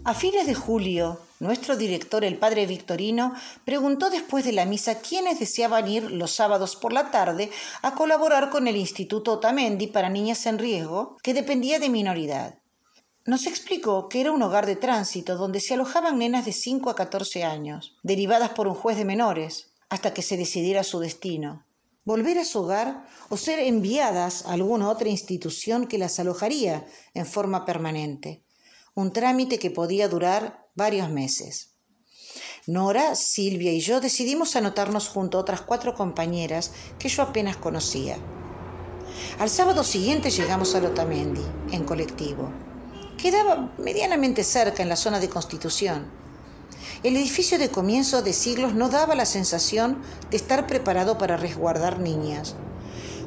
A 0.04 0.14
fines 0.14 0.46
de 0.46 0.54
julio, 0.54 1.20
nuestro 1.38 1.76
director, 1.76 2.24
el 2.24 2.38
padre 2.38 2.66
Victorino, 2.66 3.34
preguntó 3.64 4.10
después 4.10 4.44
de 4.44 4.52
la 4.52 4.64
misa 4.64 5.00
quiénes 5.00 5.38
deseaban 5.38 5.88
ir 5.88 6.10
los 6.10 6.32
sábados 6.32 6.76
por 6.76 6.92
la 6.92 7.10
tarde 7.10 7.50
a 7.82 7.94
colaborar 7.94 8.50
con 8.50 8.68
el 8.68 8.76
Instituto 8.76 9.34
Otamendi 9.34 9.86
para 9.86 10.08
Niñas 10.08 10.46
en 10.46 10.58
Riesgo, 10.58 11.16
que 11.22 11.34
dependía 11.34 11.78
de 11.78 11.90
minoridad. 11.90 12.58
Nos 13.24 13.46
explicó 13.46 14.08
que 14.08 14.20
era 14.20 14.32
un 14.32 14.42
hogar 14.42 14.66
de 14.66 14.76
tránsito 14.76 15.36
donde 15.36 15.60
se 15.60 15.74
alojaban 15.74 16.18
nenas 16.18 16.44
de 16.44 16.52
5 16.52 16.90
a 16.90 16.94
14 16.94 17.44
años, 17.44 17.96
derivadas 18.02 18.50
por 18.50 18.68
un 18.68 18.74
juez 18.74 18.96
de 18.96 19.04
menores, 19.04 19.72
hasta 19.88 20.14
que 20.14 20.22
se 20.22 20.36
decidiera 20.36 20.84
su 20.84 21.00
destino. 21.00 21.66
Volver 22.04 22.38
a 22.38 22.44
su 22.44 22.60
hogar 22.60 23.04
o 23.28 23.36
ser 23.36 23.58
enviadas 23.58 24.46
a 24.46 24.52
alguna 24.52 24.88
otra 24.88 25.08
institución 25.08 25.86
que 25.86 25.98
las 25.98 26.20
alojaría 26.20 26.86
en 27.14 27.26
forma 27.26 27.64
permanente 27.64 28.46
un 28.96 29.12
trámite 29.12 29.58
que 29.58 29.70
podía 29.70 30.08
durar 30.08 30.65
varios 30.76 31.10
meses. 31.10 31.72
Nora, 32.66 33.14
Silvia 33.16 33.72
y 33.72 33.80
yo 33.80 34.00
decidimos 34.00 34.56
anotarnos 34.56 35.08
junto 35.08 35.38
a 35.38 35.40
otras 35.40 35.62
cuatro 35.62 35.94
compañeras 35.94 36.72
que 36.98 37.08
yo 37.08 37.22
apenas 37.22 37.56
conocía. 37.56 38.18
Al 39.38 39.48
sábado 39.48 39.82
siguiente 39.82 40.30
llegamos 40.30 40.74
a 40.74 40.80
Lotamendi, 40.80 41.40
en 41.72 41.84
colectivo. 41.84 42.50
Quedaba 43.16 43.72
medianamente 43.78 44.44
cerca 44.44 44.82
en 44.82 44.90
la 44.90 44.96
zona 44.96 45.18
de 45.18 45.30
Constitución. 45.30 46.10
El 47.02 47.16
edificio 47.16 47.58
de 47.58 47.70
comienzo 47.70 48.20
de 48.22 48.34
siglos 48.34 48.74
no 48.74 48.90
daba 48.90 49.14
la 49.14 49.26
sensación 49.26 50.02
de 50.30 50.36
estar 50.36 50.66
preparado 50.66 51.16
para 51.16 51.36
resguardar 51.36 51.98
niñas. 51.98 52.54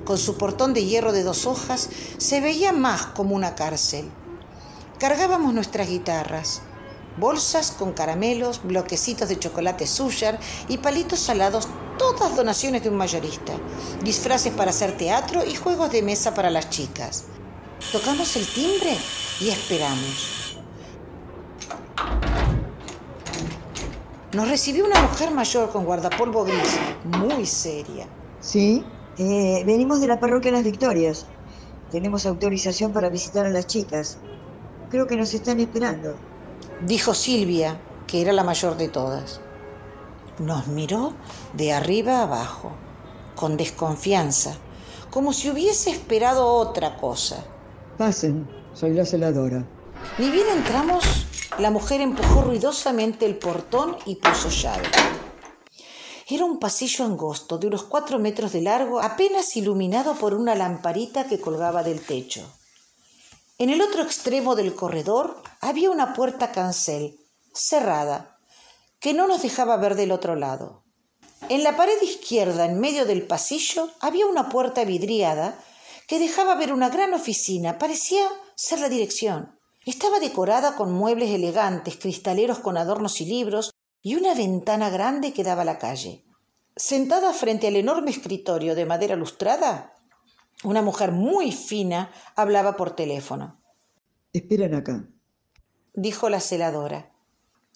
Con 0.06 0.18
su 0.18 0.38
portón 0.38 0.74
de 0.74 0.86
hierro 0.86 1.12
de 1.12 1.24
dos 1.24 1.48
hojas 1.48 1.89
se 2.18 2.41
veía 2.41 2.72
más 2.74 3.08
como 3.08 3.36
una 3.36 3.56
cárcel 3.56 4.12
cargábamos 5.00 5.53
nuestras 5.53 5.88
guitarras, 5.88 6.62
bolsas 7.20 7.72
con 7.72 7.94
caramelos, 7.94 8.62
bloquecitos 8.64 9.30
de 9.30 9.38
chocolate 9.40 9.86
suyar 9.86 10.40
y 10.68 10.78
palitos 10.78 11.20
salados, 11.20 11.68
todas 11.98 12.36
donaciones 12.36 12.84
de 12.84 12.90
un 12.90 12.96
mayorista, 12.96 13.54
disfraces 14.04 14.54
para 14.54 14.72
hacer 14.72 14.98
teatro 14.98 15.44
y 15.46 15.56
juegos 15.56 15.92
de 15.92 16.02
mesa 16.02 16.34
para 16.34 16.50
las 16.50 16.70
chicas. 16.70 17.26
Tocamos 17.92 18.36
el 18.36 18.48
timbre 18.48 18.98
y 19.40 19.50
esperamos. 19.50 20.58
Nos 24.34 24.48
recibió 24.48 24.86
una 24.86 25.02
mujer 25.02 25.32
mayor 25.32 25.72
con 25.72 25.86
guardapolvo 25.86 26.46
gris, 26.46 26.78
muy 27.04 27.46
seria. 27.48 28.08
Sí, 28.40 28.86
eh, 29.18 29.64
venimos 29.66 30.02
de 30.02 30.08
la 30.08 30.20
parroquia 30.20 30.52
Las 30.52 30.64
Victorias. 30.64 31.26
Tenemos 31.90 32.28
autorización 32.28 32.94
para 32.94 33.10
visitar 33.10 33.48
a 33.48 33.50
las 33.50 33.66
chicas. 33.66 34.20
Creo 34.92 35.08
que 35.08 35.16
nos 35.16 35.34
están 35.34 35.60
esperando. 35.60 36.16
Dijo 36.81 37.13
Silvia, 37.13 37.77
que 38.07 38.21
era 38.21 38.31
la 38.31 38.45
mayor 38.45 38.77
de 38.77 38.88
todas. 38.88 39.41
Nos 40.39 40.67
miró 40.67 41.13
de 41.53 41.74
arriba 41.74 42.21
abajo, 42.24 42.71
con 43.36 43.57
desconfianza, 43.57 44.55
como 45.12 45.33
si 45.33 45.50
hubiese 45.50 45.89
esperado 45.89 46.48
otra 46.48 46.95
cosa. 46.95 47.43
Pasen, 47.98 48.50
soy 48.74 48.93
la 48.93 49.05
celadora. 49.05 49.65
Ni 50.17 50.29
bien 50.31 50.48
entramos, 50.55 51.03
la 51.57 51.69
mujer 51.69 52.00
empujó 52.00 52.43
ruidosamente 52.43 53.25
el 53.25 53.38
portón 53.38 53.98
y 54.05 54.15
puso 54.15 54.48
llave. 54.48 54.88
Era 56.29 56.45
un 56.45 56.59
pasillo 56.59 57.03
angosto 57.03 57.57
de 57.57 57.67
unos 57.67 57.83
cuatro 57.83 58.19
metros 58.19 58.53
de 58.53 58.62
largo, 58.62 59.01
apenas 59.01 59.57
iluminado 59.57 60.13
por 60.13 60.33
una 60.33 60.55
lamparita 60.55 61.25
que 61.25 61.41
colgaba 61.41 61.83
del 61.83 62.00
techo. 62.00 62.41
En 63.62 63.70
el 63.70 63.82
otro 63.82 64.01
extremo 64.04 64.56
del 64.56 64.74
corredor 64.74 65.44
había 65.60 65.92
una 65.92 66.13
puerta 66.13 66.54
cancel, 66.54 67.20
cerrada, 67.54 68.39
que 69.01 69.13
no 69.13 69.28
nos 69.28 69.42
dejaba 69.42 69.75
ver 69.75 69.96
del 69.96 70.13
otro 70.13 70.38
lado. 70.38 70.86
En 71.50 71.63
la 71.63 71.75
pared 71.75 72.01
izquierda, 72.01 72.63
en 72.63 72.80
medio 72.80 73.06
del 73.06 73.28
pasillo, 73.28 73.89
había 74.00 74.28
una 74.28 74.48
puerta 74.48 74.86
vidriada 74.86 75.62
que 76.08 76.20
dejaba 76.20 76.56
ver 76.56 76.72
una 76.72 76.88
gran 76.88 77.13
oficina, 77.13 77.78
parecía 77.78 78.25
ser 78.56 78.80
la 78.80 78.88
dirección. 78.88 79.60
Estaba 79.86 80.22
decorada 80.22 80.78
con 80.78 80.94
muebles 80.94 81.30
elegantes, 81.30 81.98
cristaleros 81.98 82.60
con 82.60 82.78
adornos 82.78 83.20
y 83.20 83.25
libros, 83.25 83.72
y 84.01 84.16
una 84.16 84.36
ventana 84.36 84.89
grande 84.89 85.34
que 85.34 85.44
daba 85.44 85.63
a 85.63 85.66
la 85.66 85.80
calle. 85.80 86.24
Sentada 86.78 87.34
frente 87.34 87.68
al 87.68 87.75
enorme 87.75 88.12
escritorio 88.12 88.74
de 88.74 88.86
madera 88.86 89.18
lustrada, 89.18 89.99
una 90.63 90.82
mujer 90.82 91.12
muy 91.12 91.51
fina 91.51 92.12
hablaba 92.36 92.75
por 92.75 92.96
teléfono. 92.96 93.62
Esperan 94.34 94.75
acá, 94.75 95.08
dijo 95.94 96.30
la 96.30 96.39
celadora. 96.39 97.12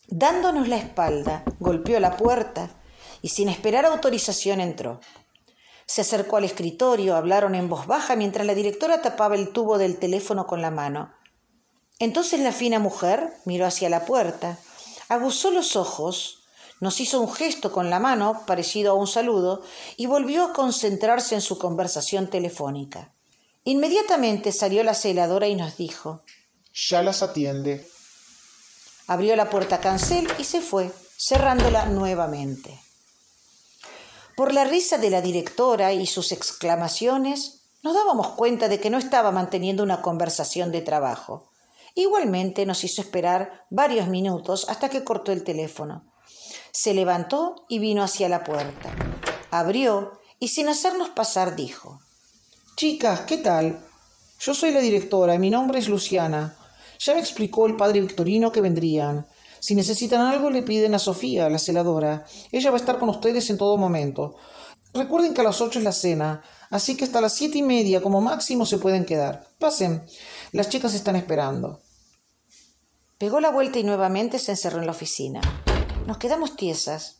Dándonos 0.07 0.67
la 0.67 0.77
espalda, 0.77 1.43
golpeó 1.59 1.99
la 1.99 2.17
puerta 2.17 2.69
y 3.21 3.29
sin 3.29 3.47
esperar 3.49 3.85
autorización 3.85 4.59
entró. 4.59 4.99
Se 5.85 6.01
acercó 6.01 6.37
al 6.37 6.43
escritorio, 6.43 7.15
hablaron 7.15 7.55
en 7.55 7.69
voz 7.69 7.87
baja 7.87 8.15
mientras 8.15 8.45
la 8.45 8.53
directora 8.53 9.01
tapaba 9.01 9.35
el 9.35 9.51
tubo 9.53 9.77
del 9.77 9.97
teléfono 9.97 10.45
con 10.45 10.61
la 10.61 10.71
mano. 10.71 11.13
Entonces 11.99 12.39
la 12.41 12.51
fina 12.51 12.79
mujer 12.79 13.31
miró 13.45 13.65
hacia 13.65 13.89
la 13.89 14.05
puerta, 14.05 14.59
aguzó 15.09 15.51
los 15.51 15.75
ojos, 15.75 16.42
nos 16.79 16.99
hizo 16.99 17.21
un 17.21 17.31
gesto 17.31 17.71
con 17.71 17.89
la 17.89 17.99
mano, 17.99 18.43
parecido 18.45 18.91
a 18.91 18.95
un 18.95 19.07
saludo, 19.07 19.61
y 19.97 20.05
volvió 20.05 20.45
a 20.45 20.53
concentrarse 20.53 21.35
en 21.35 21.41
su 21.41 21.57
conversación 21.57 22.29
telefónica. 22.29 23.13
Inmediatamente 23.63 24.51
salió 24.51 24.83
la 24.83 24.93
celadora 24.93 25.47
y 25.47 25.55
nos 25.55 25.77
dijo 25.77 26.23
Ya 26.73 27.01
las 27.01 27.23
atiende. 27.23 27.87
Abrió 29.07 29.35
la 29.35 29.49
puerta 29.49 29.79
cancel 29.79 30.27
y 30.37 30.43
se 30.43 30.61
fue, 30.61 30.91
cerrándola 31.17 31.85
nuevamente. 31.85 32.79
Por 34.35 34.53
la 34.53 34.63
risa 34.63 34.97
de 34.97 35.09
la 35.09 35.21
directora 35.21 35.93
y 35.93 36.07
sus 36.07 36.31
exclamaciones, 36.31 37.61
nos 37.83 37.93
dábamos 37.93 38.29
cuenta 38.29 38.67
de 38.67 38.79
que 38.79 38.89
no 38.89 38.97
estaba 38.97 39.31
manteniendo 39.31 39.83
una 39.83 40.01
conversación 40.01 40.71
de 40.71 40.81
trabajo. 40.81 41.49
Igualmente 41.95 42.65
nos 42.65 42.83
hizo 42.83 43.01
esperar 43.01 43.65
varios 43.69 44.07
minutos 44.07 44.65
hasta 44.69 44.89
que 44.89 45.03
cortó 45.03 45.31
el 45.31 45.43
teléfono. 45.43 46.12
Se 46.75 46.95
levantó 46.95 47.67
y 47.69 47.77
vino 47.77 48.01
hacia 48.01 48.27
la 48.29 48.43
puerta. 48.43 48.95
Abrió 49.51 50.19
y 50.39 50.47
sin 50.47 50.67
hacernos 50.69 51.09
pasar 51.09 51.55
dijo 51.55 52.01
Chicas, 52.75 53.21
¿qué 53.21 53.37
tal? 53.37 53.79
Yo 54.39 54.55
soy 54.55 54.71
la 54.71 54.79
directora 54.79 55.37
mi 55.37 55.51
nombre 55.51 55.77
es 55.77 55.87
Luciana. 55.87 56.57
Ya 56.97 57.13
me 57.13 57.19
explicó 57.19 57.67
el 57.67 57.75
padre 57.75 58.01
Victorino 58.01 58.51
que 58.51 58.61
vendrían. 58.61 59.27
Si 59.59 59.75
necesitan 59.75 60.21
algo, 60.21 60.49
le 60.49 60.63
piden 60.63 60.95
a 60.95 60.99
Sofía, 60.99 61.47
la 61.47 61.59
celadora. 61.59 62.25
Ella 62.51 62.71
va 62.71 62.77
a 62.77 62.79
estar 62.79 62.97
con 62.97 63.09
ustedes 63.09 63.51
en 63.51 63.59
todo 63.59 63.77
momento. 63.77 64.35
Recuerden 64.95 65.35
que 65.35 65.41
a 65.41 65.43
las 65.43 65.61
ocho 65.61 65.77
es 65.77 65.85
la 65.85 65.91
cena, 65.91 66.43
así 66.71 66.97
que 66.97 67.03
hasta 67.03 67.21
las 67.21 67.35
siete 67.35 67.59
y 67.59 67.61
media 67.61 68.01
como 68.01 68.19
máximo 68.19 68.65
se 68.65 68.79
pueden 68.79 69.05
quedar. 69.05 69.45
Pasen. 69.59 70.03
Las 70.51 70.69
chicas 70.69 70.95
están 70.95 71.17
esperando. 71.17 71.81
Pegó 73.19 73.39
la 73.39 73.51
vuelta 73.51 73.77
y 73.77 73.83
nuevamente 73.83 74.39
se 74.39 74.51
encerró 74.51 74.79
en 74.79 74.87
la 74.87 74.91
oficina. 74.91 75.39
Nos 76.05 76.17
quedamos 76.17 76.57
tiesas. 76.57 77.19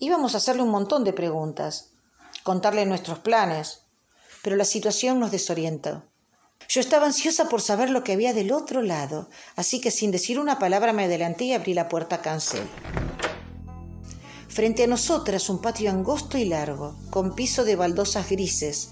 Íbamos 0.00 0.34
a 0.34 0.38
hacerle 0.38 0.62
un 0.62 0.70
montón 0.70 1.04
de 1.04 1.12
preguntas, 1.12 1.92
contarle 2.42 2.84
nuestros 2.84 3.20
planes, 3.20 3.82
pero 4.42 4.56
la 4.56 4.64
situación 4.64 5.20
nos 5.20 5.30
desorientó. 5.30 6.02
Yo 6.68 6.80
estaba 6.80 7.06
ansiosa 7.06 7.48
por 7.48 7.60
saber 7.60 7.90
lo 7.90 8.02
que 8.02 8.12
había 8.12 8.34
del 8.34 8.50
otro 8.50 8.82
lado, 8.82 9.28
así 9.54 9.80
que 9.80 9.92
sin 9.92 10.10
decir 10.10 10.40
una 10.40 10.58
palabra 10.58 10.92
me 10.92 11.04
adelanté 11.04 11.44
y 11.44 11.52
abrí 11.52 11.72
la 11.72 11.88
puerta 11.88 12.20
cancel. 12.20 12.66
Frente 14.48 14.84
a 14.84 14.88
nosotras 14.88 15.48
un 15.48 15.60
patio 15.60 15.90
angosto 15.90 16.36
y 16.36 16.46
largo, 16.46 16.96
con 17.10 17.36
piso 17.36 17.64
de 17.64 17.76
baldosas 17.76 18.28
grises. 18.28 18.90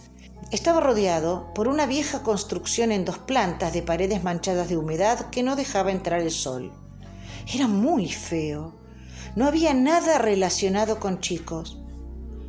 Estaba 0.53 0.79
rodeado 0.81 1.53
por 1.55 1.67
una 1.67 1.87
vieja 1.87 2.23
construcción 2.23 2.93
en 2.93 3.05
dos 3.05 3.19
plantas 3.19 3.73
de 3.73 3.83
paredes 3.83 4.23
manchadas 4.23 4.69
de 4.69 4.77
humedad 4.77 5.31
que 5.31 5.43
no 5.43 5.57
dejaba 5.57 5.91
entrar 5.91 6.21
el 6.21 6.31
sol. 6.31 6.73
Era 7.53 7.67
muy 7.67 8.09
feo. 8.09 8.84
No 9.37 9.47
había 9.47 9.75
nada 9.75 10.19
relacionado 10.19 11.01
con 11.01 11.21
chicos. 11.21 11.79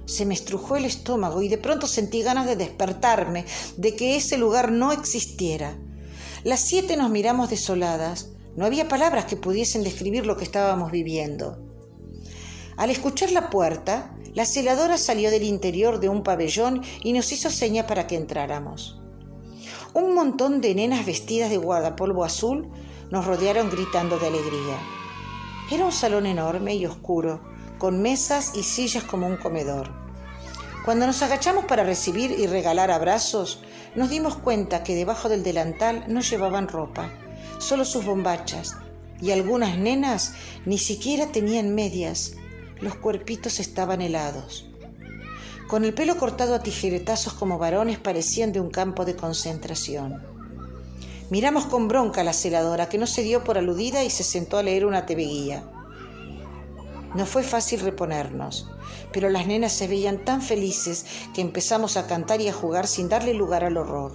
Se 0.06 0.26
me 0.26 0.36
estrujó 0.36 0.76
el 0.76 0.86
estómago 0.86 1.42
y 1.42 1.48
de 1.48 1.58
pronto 1.58 1.88
sentí 1.88 2.22
ganas 2.22 2.46
de 2.46 2.56
despertarme, 2.56 3.46
de 3.78 3.96
que 3.96 4.16
ese 4.16 4.38
lugar 4.38 4.72
no 4.72 4.92
existiera. 4.92 5.76
Las 6.44 6.60
siete 6.60 6.96
nos 6.96 7.10
miramos 7.10 7.50
desoladas. 7.50 8.30
No 8.56 8.66
había 8.66 8.88
palabras 8.88 9.26
que 9.26 9.36
pudiesen 9.36 9.84
describir 9.84 10.28
lo 10.28 10.38
que 10.38 10.44
estábamos 10.44 10.92
viviendo. 10.92 11.58
Al 12.78 12.92
escuchar 12.92 13.32
la 13.32 13.50
puerta, 13.50 14.16
la 14.36 14.46
celadora 14.46 15.00
salió 15.00 15.32
del 15.32 15.44
interior 15.44 16.00
de 16.00 16.10
un 16.10 16.22
pabellón 16.22 16.84
y 17.04 17.14
nos 17.14 17.32
hizo 17.32 17.50
seña 17.50 17.88
para 17.88 18.06
que 18.06 18.16
entráramos. 18.16 19.02
Un 19.96 20.14
montón 20.14 20.62
de 20.62 20.76
nenas 20.76 21.06
vestidas 21.06 21.50
de 21.50 21.58
guardapolvo 21.58 22.24
azul 22.24 22.70
nos 23.10 23.26
rodearon 23.26 23.72
gritando 23.72 24.20
de 24.20 24.28
alegría. 24.28 24.78
Era 25.72 25.86
un 25.86 25.92
salón 25.92 26.28
enorme 26.28 26.76
y 26.76 26.86
oscuro, 26.86 27.42
con 27.80 28.02
mesas 28.02 28.52
y 28.56 28.62
sillas 28.62 29.04
como 29.04 29.26
un 29.26 29.38
comedor. 29.38 29.90
Cuando 30.86 31.08
nos 31.08 31.24
agachamos 31.24 31.66
para 31.66 31.84
recibir 31.84 32.30
y 32.32 32.46
regalar 32.46 32.92
abrazos, 32.92 33.64
nos 33.96 34.12
dimos 34.12 34.36
cuenta 34.36 34.84
que 34.84 34.94
debajo 34.94 35.28
del 35.28 35.42
delantal 35.42 36.06
no 36.08 36.22
llevaban 36.22 36.68
ropa, 36.68 37.10
solo 37.58 37.84
sus 37.84 38.06
bombachas, 38.06 38.78
y 39.20 39.32
algunas 39.32 39.78
nenas 39.80 40.34
ni 40.68 40.78
siquiera 40.78 41.32
tenían 41.32 41.74
medias. 41.74 42.34
Los 42.80 42.96
cuerpitos 42.96 43.60
estaban 43.60 44.02
helados. 44.02 44.68
Con 45.68 45.84
el 45.84 45.96
pelo 45.96 46.18
cortado 46.18 46.54
a 46.54 46.62
tijeretazos 46.62 47.34
como 47.34 47.58
varones 47.58 47.98
parecían 47.98 48.54
de 48.54 48.60
un 48.60 48.70
campo 48.70 49.04
de 49.04 49.16
concentración. 49.16 50.35
Miramos 51.32 51.66
con 51.66 51.88
bronca 51.88 52.22
a 52.22 52.24
la 52.24 52.34
celadora, 52.34 52.88
que 52.88 53.00
no 53.00 53.08
se 53.08 53.24
dio 53.24 53.44
por 53.44 53.58
aludida 53.58 54.04
y 54.04 54.12
se 54.12 54.24
sentó 54.24 54.60
a 54.60 54.64
leer 54.64 54.86
una 54.86 55.08
tebeguía. 55.08 55.64
No 57.16 57.26
fue 57.26 57.42
fácil 57.42 57.80
reponernos, 57.80 58.70
pero 59.12 59.30
las 59.30 59.48
nenas 59.48 59.72
se 59.72 59.88
veían 59.88 60.24
tan 60.24 60.44
felices 60.44 61.06
que 61.34 61.42
empezamos 61.42 61.98
a 61.98 62.06
cantar 62.06 62.42
y 62.42 62.50
a 62.50 62.54
jugar 62.54 62.86
sin 62.86 63.10
darle 63.10 63.34
lugar 63.34 63.64
al 63.64 63.78
horror. 63.78 64.12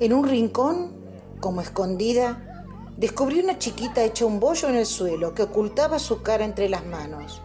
En 0.00 0.14
un 0.14 0.26
rincón, 0.26 0.92
como 1.40 1.60
escondida, 1.60 2.64
descubrí 2.96 3.40
una 3.40 3.58
chiquita 3.58 4.02
hecha 4.02 4.24
un 4.24 4.40
bollo 4.40 4.68
en 4.68 4.76
el 4.76 4.86
suelo 4.86 5.34
que 5.34 5.42
ocultaba 5.42 5.98
su 5.98 6.22
cara 6.22 6.46
entre 6.46 6.70
las 6.70 6.86
manos. 6.86 7.42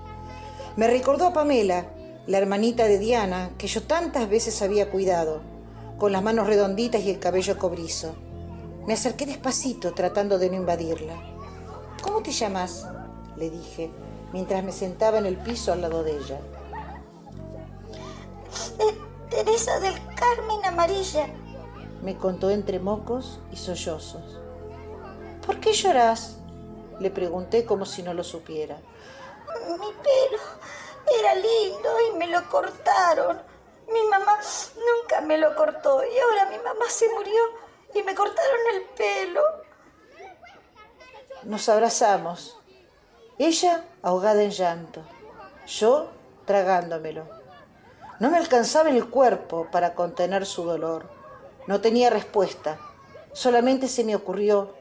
Me 0.78 0.88
recordó 0.88 1.28
a 1.28 1.34
Pamela, 1.34 1.88
la 2.26 2.38
hermanita 2.38 2.86
de 2.86 3.00
Diana, 3.00 3.52
que 3.58 3.68
yo 3.68 3.84
tantas 3.84 4.30
veces 4.30 4.62
había 4.62 4.90
cuidado, 4.90 5.42
con 5.98 6.14
las 6.14 6.24
manos 6.24 6.48
redonditas 6.48 7.04
y 7.04 7.10
el 7.10 7.20
cabello 7.20 7.58
cobrizo. 7.58 8.16
Me 8.88 8.94
acerqué 8.94 9.26
despacito, 9.26 9.94
tratando 9.94 10.40
de 10.40 10.50
no 10.50 10.56
invadirla. 10.56 11.14
¿Cómo 12.02 12.22
te 12.22 12.32
llamas? 12.32 12.88
le 13.38 13.50
dije, 13.50 13.92
mientras 14.34 14.64
me 14.64 14.72
sentaba 14.72 15.18
en 15.18 15.26
el 15.26 15.38
piso 15.38 15.72
al 15.72 15.82
lado 15.82 16.04
de 16.04 16.18
ella. 16.18 16.40
Eh, 18.80 18.98
Teresa 19.30 19.80
del 19.80 19.96
Carmen 20.16 20.66
Amarilla, 20.66 21.28
me 22.04 22.18
contó 22.18 22.50
entre 22.50 22.80
mocos 22.80 23.40
y 23.52 23.56
sollozos. 23.56 24.40
¿Por 25.46 25.60
qué 25.60 25.74
lloras? 25.74 26.38
Le 27.00 27.10
pregunté 27.10 27.66
como 27.66 27.86
si 27.86 28.04
no 28.04 28.14
lo 28.14 28.24
supiera. 28.24 28.78
Mi 29.70 29.78
pelo 29.78 30.42
era 31.20 31.36
lindo 31.36 31.90
y 32.10 32.18
me 32.18 32.28
lo 32.28 32.48
cortaron. 32.50 33.42
Mi 33.92 34.04
mamá 34.10 34.38
nunca 34.76 35.22
me 35.22 35.38
lo 35.38 35.56
cortó 35.56 36.04
y 36.04 36.18
ahora 36.20 36.50
mi 36.50 36.58
mamá 36.58 36.86
se 36.90 37.10
murió 37.10 37.42
y 37.94 38.04
me 38.04 38.16
cortaron 38.16 38.60
el 38.74 38.82
pelo. 38.96 39.42
Nos 41.44 41.68
abrazamos. 41.70 42.58
Ella 43.38 43.86
ahogada 44.04 44.44
en 44.44 44.52
llanto, 44.52 45.04
yo 45.68 46.10
tragándomelo. 46.46 47.26
No 48.20 48.30
me 48.30 48.38
alcanzaba 48.38 48.90
el 48.90 49.10
cuerpo 49.10 49.68
para 49.72 49.96
contener 49.96 50.46
su 50.46 50.64
dolor. 50.64 51.10
No 51.66 51.82
tenía 51.82 52.10
respuesta. 52.10 52.80
Solamente 53.34 53.88
se 53.88 54.04
me 54.04 54.16
ocurrió, 54.16 54.76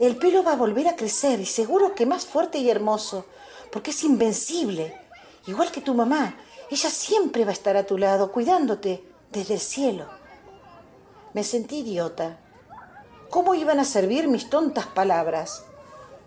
el 0.00 0.16
pelo 0.16 0.42
va 0.42 0.52
a 0.52 0.56
volver 0.56 0.88
a 0.88 0.96
crecer 0.96 1.38
y 1.40 1.46
seguro 1.46 1.94
que 1.94 2.04
más 2.04 2.26
fuerte 2.26 2.58
y 2.58 2.68
hermoso, 2.68 3.26
porque 3.70 3.92
es 3.92 4.02
invencible. 4.02 5.00
Igual 5.46 5.70
que 5.70 5.80
tu 5.80 5.94
mamá, 5.94 6.36
ella 6.70 6.90
siempre 6.90 7.44
va 7.44 7.50
a 7.50 7.54
estar 7.54 7.76
a 7.76 7.86
tu 7.86 7.96
lado, 7.96 8.32
cuidándote 8.32 9.04
desde 9.30 9.54
el 9.54 9.60
cielo. 9.60 10.06
Me 11.34 11.42
sentí 11.42 11.80
idiota. 11.80 12.38
¿Cómo 13.28 13.56
iban 13.56 13.80
a 13.80 13.84
servir 13.84 14.28
mis 14.28 14.48
tontas 14.48 14.86
palabras? 14.86 15.64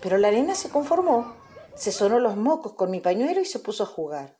Pero 0.01 0.17
la 0.17 0.27
arena 0.27 0.53
se 0.53 0.69
conformó, 0.69 1.33
se 1.75 1.93
sonó 1.93 2.19
los 2.19 2.35
mocos 2.35 2.73
con 2.73 2.91
mi 2.91 2.99
pañuelo 2.99 3.39
y 3.39 3.45
se 3.45 3.59
puso 3.59 3.83
a 3.83 3.85
jugar. 3.87 4.37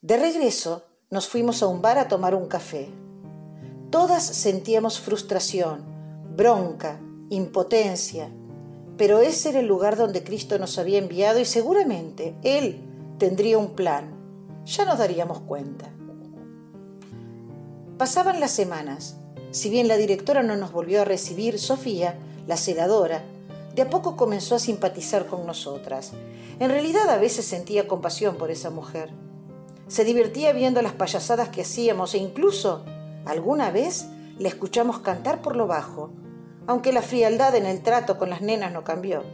De 0.00 0.16
regreso, 0.16 0.84
nos 1.10 1.26
fuimos 1.26 1.64
a 1.64 1.66
un 1.66 1.82
bar 1.82 1.98
a 1.98 2.06
tomar 2.06 2.36
un 2.36 2.46
café. 2.46 2.88
Todas 3.90 4.22
sentíamos 4.22 5.00
frustración, 5.00 5.84
bronca, 6.36 7.00
impotencia, 7.30 8.30
pero 8.96 9.18
ese 9.18 9.48
era 9.48 9.58
el 9.58 9.66
lugar 9.66 9.96
donde 9.96 10.22
Cristo 10.22 10.60
nos 10.60 10.78
había 10.78 10.98
enviado 10.98 11.40
y 11.40 11.44
seguramente 11.44 12.36
Él 12.44 13.16
tendría 13.18 13.58
un 13.58 13.74
plan. 13.74 14.62
Ya 14.64 14.84
nos 14.84 14.98
daríamos 14.98 15.40
cuenta. 15.40 15.92
Pasaban 17.98 18.38
las 18.38 18.52
semanas. 18.52 19.16
Si 19.50 19.70
bien 19.70 19.88
la 19.88 19.96
directora 19.96 20.44
no 20.44 20.54
nos 20.54 20.70
volvió 20.70 21.02
a 21.02 21.04
recibir, 21.04 21.58
Sofía 21.58 22.16
la 22.46 22.56
celadora, 22.56 23.24
de 23.74 23.82
a 23.82 23.90
poco 23.90 24.16
comenzó 24.16 24.54
a 24.54 24.60
simpatizar 24.60 25.26
con 25.26 25.44
nosotras. 25.46 26.12
En 26.60 26.70
realidad 26.70 27.08
a 27.10 27.16
veces 27.16 27.44
sentía 27.44 27.88
compasión 27.88 28.36
por 28.36 28.52
esa 28.52 28.70
mujer. 28.70 29.10
Se 29.88 30.04
divertía 30.04 30.52
viendo 30.52 30.80
las 30.80 30.92
payasadas 30.92 31.48
que 31.48 31.62
hacíamos 31.62 32.14
e 32.14 32.18
incluso 32.18 32.84
alguna 33.26 33.72
vez 33.72 34.06
la 34.38 34.46
escuchamos 34.46 35.00
cantar 35.00 35.42
por 35.42 35.56
lo 35.56 35.66
bajo, 35.66 36.10
aunque 36.68 36.92
la 36.92 37.02
frialdad 37.02 37.56
en 37.56 37.66
el 37.66 37.82
trato 37.82 38.16
con 38.16 38.30
las 38.30 38.42
nenas 38.42 38.72
no 38.72 38.84
cambió. 38.84 39.24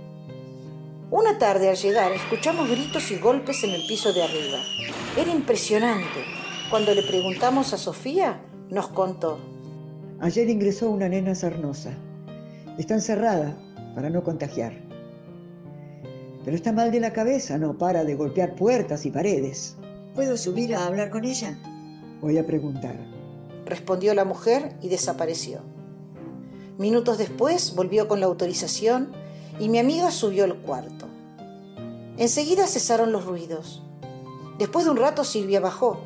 Una 1.11 1.37
tarde 1.37 1.69
al 1.69 1.77
llegar 1.77 2.13
escuchamos 2.13 2.71
gritos 2.71 3.11
y 3.11 3.19
golpes 3.19 3.63
en 3.63 3.73
el 3.73 3.87
piso 3.87 4.15
de 4.15 4.23
arriba. 4.23 4.59
Era 5.19 5.31
impresionante. 5.31 6.25
Cuando 6.71 6.95
le 6.95 7.03
preguntamos 7.03 7.75
a 7.75 7.79
Sofía, 7.79 8.41
nos 8.71 8.89
contó. 8.89 9.39
Ayer 10.21 10.49
ingresó 10.49 10.91
una 10.91 11.09
nena 11.09 11.35
sarnosa. 11.35 11.93
Está 12.79 12.95
encerrada 12.95 13.57
para 13.95 14.11
no 14.11 14.23
contagiar. 14.23 14.73
Pero 16.45 16.57
está 16.57 16.73
mal 16.73 16.91
de 16.91 17.01
la 17.01 17.13
cabeza, 17.13 17.59
no 17.59 17.79
para 17.79 18.05
de 18.05 18.15
golpear 18.15 18.55
puertas 18.55 19.07
y 19.07 19.11
paredes. 19.11 19.77
¿Puedo 20.15 20.37
subir 20.37 20.75
a 20.75 20.87
hablar 20.87 21.11
con 21.11 21.25
ella? 21.25 21.59
Voy 22.21 22.39
a 22.39 22.47
preguntar. 22.47 22.97
Respondió 23.67 24.15
la 24.15 24.25
mujer 24.25 24.77
y 24.81 24.89
desapareció. 24.89 25.61
Minutos 26.79 27.19
después 27.19 27.75
volvió 27.75 28.09
con 28.09 28.21
la 28.21 28.27
autorización 28.27 29.13
y 29.59 29.69
mi 29.69 29.79
amiga 29.79 30.11
subió 30.11 30.45
al 30.45 30.57
cuarto. 30.57 31.07
Enseguida 32.17 32.67
cesaron 32.67 33.13
los 33.13 33.25
ruidos. 33.25 33.83
Después 34.59 34.85
de 34.85 34.91
un 34.91 34.97
rato 34.97 35.25
Silvia 35.25 35.61
bajó, 35.61 36.01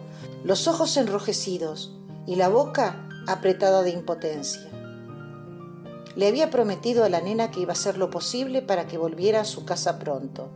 los 0.44 0.68
ojos 0.68 0.96
enrojecidos 0.96 1.97
y 2.28 2.36
la 2.36 2.50
boca 2.50 3.08
apretada 3.26 3.82
de 3.82 3.88
impotencia. 3.88 4.68
Le 6.14 6.28
había 6.28 6.50
prometido 6.50 7.04
a 7.04 7.08
la 7.08 7.22
nena 7.22 7.50
que 7.50 7.60
iba 7.60 7.70
a 7.70 7.72
hacer 7.72 7.96
lo 7.96 8.10
posible 8.10 8.60
para 8.60 8.86
que 8.86 8.98
volviera 8.98 9.40
a 9.40 9.46
su 9.46 9.64
casa 9.64 9.98
pronto. 9.98 10.50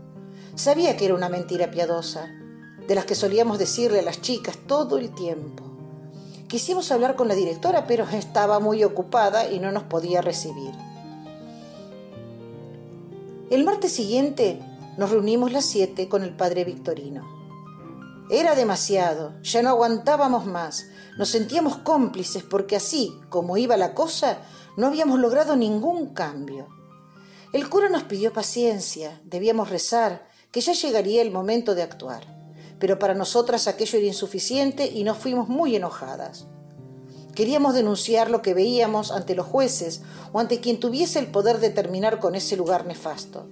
Sabía 0.54 0.98
que 0.98 1.06
era 1.06 1.14
una 1.14 1.30
mentira 1.30 1.70
piadosa, 1.70 2.30
de 2.86 2.94
las 2.94 3.06
que 3.06 3.14
solíamos 3.14 3.58
decirle 3.58 4.00
a 4.00 4.02
las 4.02 4.20
chicas 4.20 4.58
todo 4.66 4.98
el 4.98 5.14
tiempo. 5.14 5.64
Quisimos 6.46 6.92
hablar 6.92 7.16
con 7.16 7.26
la 7.26 7.34
directora, 7.34 7.86
pero 7.86 8.06
estaba 8.06 8.60
muy 8.60 8.84
ocupada 8.84 9.50
y 9.50 9.58
no 9.58 9.72
nos 9.72 9.84
podía 9.84 10.20
recibir. 10.20 10.74
El 13.48 13.64
martes 13.64 13.92
siguiente 13.92 14.60
nos 14.98 15.08
reunimos 15.08 15.52
las 15.52 15.64
siete 15.64 16.10
con 16.10 16.22
el 16.22 16.36
padre 16.36 16.64
Victorino. 16.64 17.26
Era 18.30 18.54
demasiado, 18.54 19.32
ya 19.42 19.62
no 19.62 19.70
aguantábamos 19.70 20.44
más, 20.44 20.86
nos 21.16 21.28
sentíamos 21.28 21.78
cómplices 21.78 22.42
porque 22.42 22.76
así 22.76 23.14
como 23.28 23.56
iba 23.56 23.76
la 23.76 23.94
cosa, 23.94 24.38
no 24.76 24.86
habíamos 24.86 25.18
logrado 25.18 25.56
ningún 25.56 26.14
cambio. 26.14 26.68
El 27.52 27.68
cura 27.68 27.90
nos 27.90 28.04
pidió 28.04 28.32
paciencia, 28.32 29.20
debíamos 29.24 29.68
rezar, 29.68 30.26
que 30.50 30.60
ya 30.60 30.72
llegaría 30.72 31.20
el 31.20 31.30
momento 31.30 31.74
de 31.74 31.82
actuar. 31.82 32.26
Pero 32.78 32.98
para 32.98 33.14
nosotras 33.14 33.68
aquello 33.68 33.98
era 33.98 34.08
insuficiente 34.08 34.86
y 34.86 35.04
nos 35.04 35.18
fuimos 35.18 35.48
muy 35.48 35.76
enojadas. 35.76 36.46
Queríamos 37.34 37.74
denunciar 37.74 38.30
lo 38.30 38.42
que 38.42 38.54
veíamos 38.54 39.10
ante 39.10 39.34
los 39.34 39.46
jueces 39.46 40.02
o 40.32 40.40
ante 40.40 40.60
quien 40.60 40.80
tuviese 40.80 41.18
el 41.18 41.28
poder 41.28 41.60
de 41.60 41.70
terminar 41.70 42.20
con 42.20 42.34
ese 42.34 42.56
lugar 42.56 42.86
nefasto. 42.86 43.48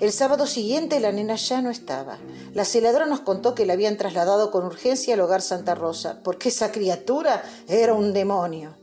El 0.00 0.12
sábado 0.12 0.46
siguiente 0.46 0.98
la 0.98 1.12
nena 1.12 1.36
ya 1.36 1.60
no 1.60 1.68
estaba. 1.68 2.16
La 2.54 2.64
celadora 2.64 3.04
nos 3.04 3.20
contó 3.20 3.54
que 3.54 3.66
la 3.66 3.74
habían 3.74 3.98
trasladado 3.98 4.50
con 4.50 4.64
urgencia 4.64 5.12
al 5.12 5.20
hogar 5.20 5.42
Santa 5.42 5.74
Rosa, 5.74 6.20
porque 6.24 6.48
esa 6.48 6.72
criatura 6.72 7.42
era 7.68 7.92
un 7.92 8.14
demonio. 8.14 8.74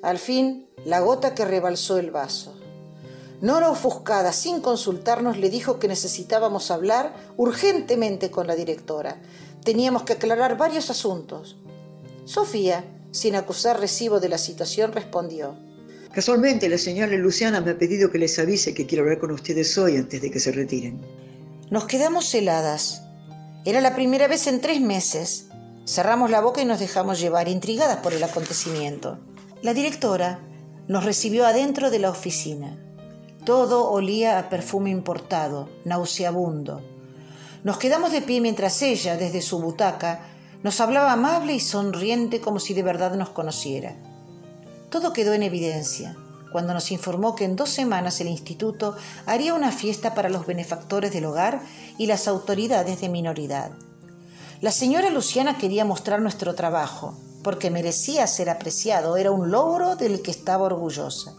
Al 0.00 0.18
fin, 0.18 0.66
la 0.86 1.00
gota 1.00 1.34
que 1.34 1.44
rebalsó 1.44 1.98
el 1.98 2.10
vaso. 2.10 2.54
Nora, 3.42 3.70
ofuscada, 3.70 4.32
sin 4.32 4.62
consultarnos, 4.62 5.36
le 5.36 5.50
dijo 5.50 5.78
que 5.78 5.88
necesitábamos 5.88 6.70
hablar 6.70 7.12
urgentemente 7.36 8.30
con 8.30 8.46
la 8.46 8.54
directora. 8.54 9.20
Teníamos 9.64 10.04
que 10.04 10.14
aclarar 10.14 10.56
varios 10.56 10.88
asuntos. 10.88 11.56
Sofía, 12.24 12.82
sin 13.10 13.36
acusar 13.36 13.78
recibo 13.78 14.20
de 14.20 14.30
la 14.30 14.38
situación, 14.38 14.92
respondió. 14.92 15.54
Casualmente, 16.12 16.68
la 16.68 16.76
señora 16.76 17.16
Luciana 17.16 17.62
me 17.62 17.70
ha 17.70 17.78
pedido 17.78 18.10
que 18.10 18.18
les 18.18 18.38
avise 18.38 18.74
que 18.74 18.84
quiero 18.84 19.04
hablar 19.04 19.18
con 19.18 19.30
ustedes 19.30 19.78
hoy 19.78 19.96
antes 19.96 20.20
de 20.20 20.30
que 20.30 20.40
se 20.40 20.52
retiren. 20.52 21.00
Nos 21.70 21.86
quedamos 21.86 22.34
heladas. 22.34 23.02
Era 23.64 23.80
la 23.80 23.94
primera 23.94 24.28
vez 24.28 24.46
en 24.46 24.60
tres 24.60 24.82
meses. 24.82 25.48
Cerramos 25.86 26.30
la 26.30 26.42
boca 26.42 26.60
y 26.60 26.66
nos 26.66 26.80
dejamos 26.80 27.18
llevar, 27.18 27.48
intrigadas 27.48 27.96
por 27.98 28.12
el 28.12 28.22
acontecimiento. 28.22 29.20
La 29.62 29.72
directora 29.72 30.40
nos 30.86 31.04
recibió 31.04 31.46
adentro 31.46 31.90
de 31.90 32.00
la 32.00 32.10
oficina. 32.10 32.78
Todo 33.46 33.90
olía 33.90 34.38
a 34.38 34.50
perfume 34.50 34.90
importado, 34.90 35.70
nauseabundo. 35.86 36.82
Nos 37.64 37.78
quedamos 37.78 38.12
de 38.12 38.20
pie 38.20 38.42
mientras 38.42 38.82
ella, 38.82 39.16
desde 39.16 39.40
su 39.40 39.62
butaca, 39.62 40.26
nos 40.62 40.78
hablaba 40.82 41.12
amable 41.12 41.54
y 41.54 41.60
sonriente 41.60 42.42
como 42.42 42.60
si 42.60 42.74
de 42.74 42.82
verdad 42.82 43.14
nos 43.14 43.30
conociera. 43.30 43.96
Todo 44.92 45.14
quedó 45.14 45.32
en 45.32 45.42
evidencia 45.42 46.16
cuando 46.52 46.74
nos 46.74 46.92
informó 46.92 47.34
que 47.34 47.46
en 47.46 47.56
dos 47.56 47.70
semanas 47.70 48.20
el 48.20 48.28
instituto 48.28 48.94
haría 49.24 49.54
una 49.54 49.72
fiesta 49.72 50.14
para 50.14 50.28
los 50.28 50.46
benefactores 50.46 51.10
del 51.14 51.24
hogar 51.24 51.62
y 51.96 52.06
las 52.06 52.28
autoridades 52.28 53.00
de 53.00 53.08
minoridad. 53.08 53.72
La 54.60 54.70
señora 54.70 55.08
Luciana 55.08 55.56
quería 55.56 55.86
mostrar 55.86 56.20
nuestro 56.20 56.54
trabajo, 56.54 57.18
porque 57.42 57.70
merecía 57.70 58.26
ser 58.26 58.50
apreciado, 58.50 59.16
era 59.16 59.30
un 59.30 59.50
logro 59.50 59.96
del 59.96 60.20
que 60.20 60.30
estaba 60.30 60.64
orgullosa. 60.64 61.34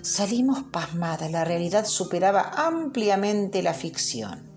Salimos 0.00 0.62
pasmadas, 0.62 1.32
la 1.32 1.44
realidad 1.44 1.84
superaba 1.84 2.52
ampliamente 2.54 3.60
la 3.64 3.74
ficción. 3.74 4.48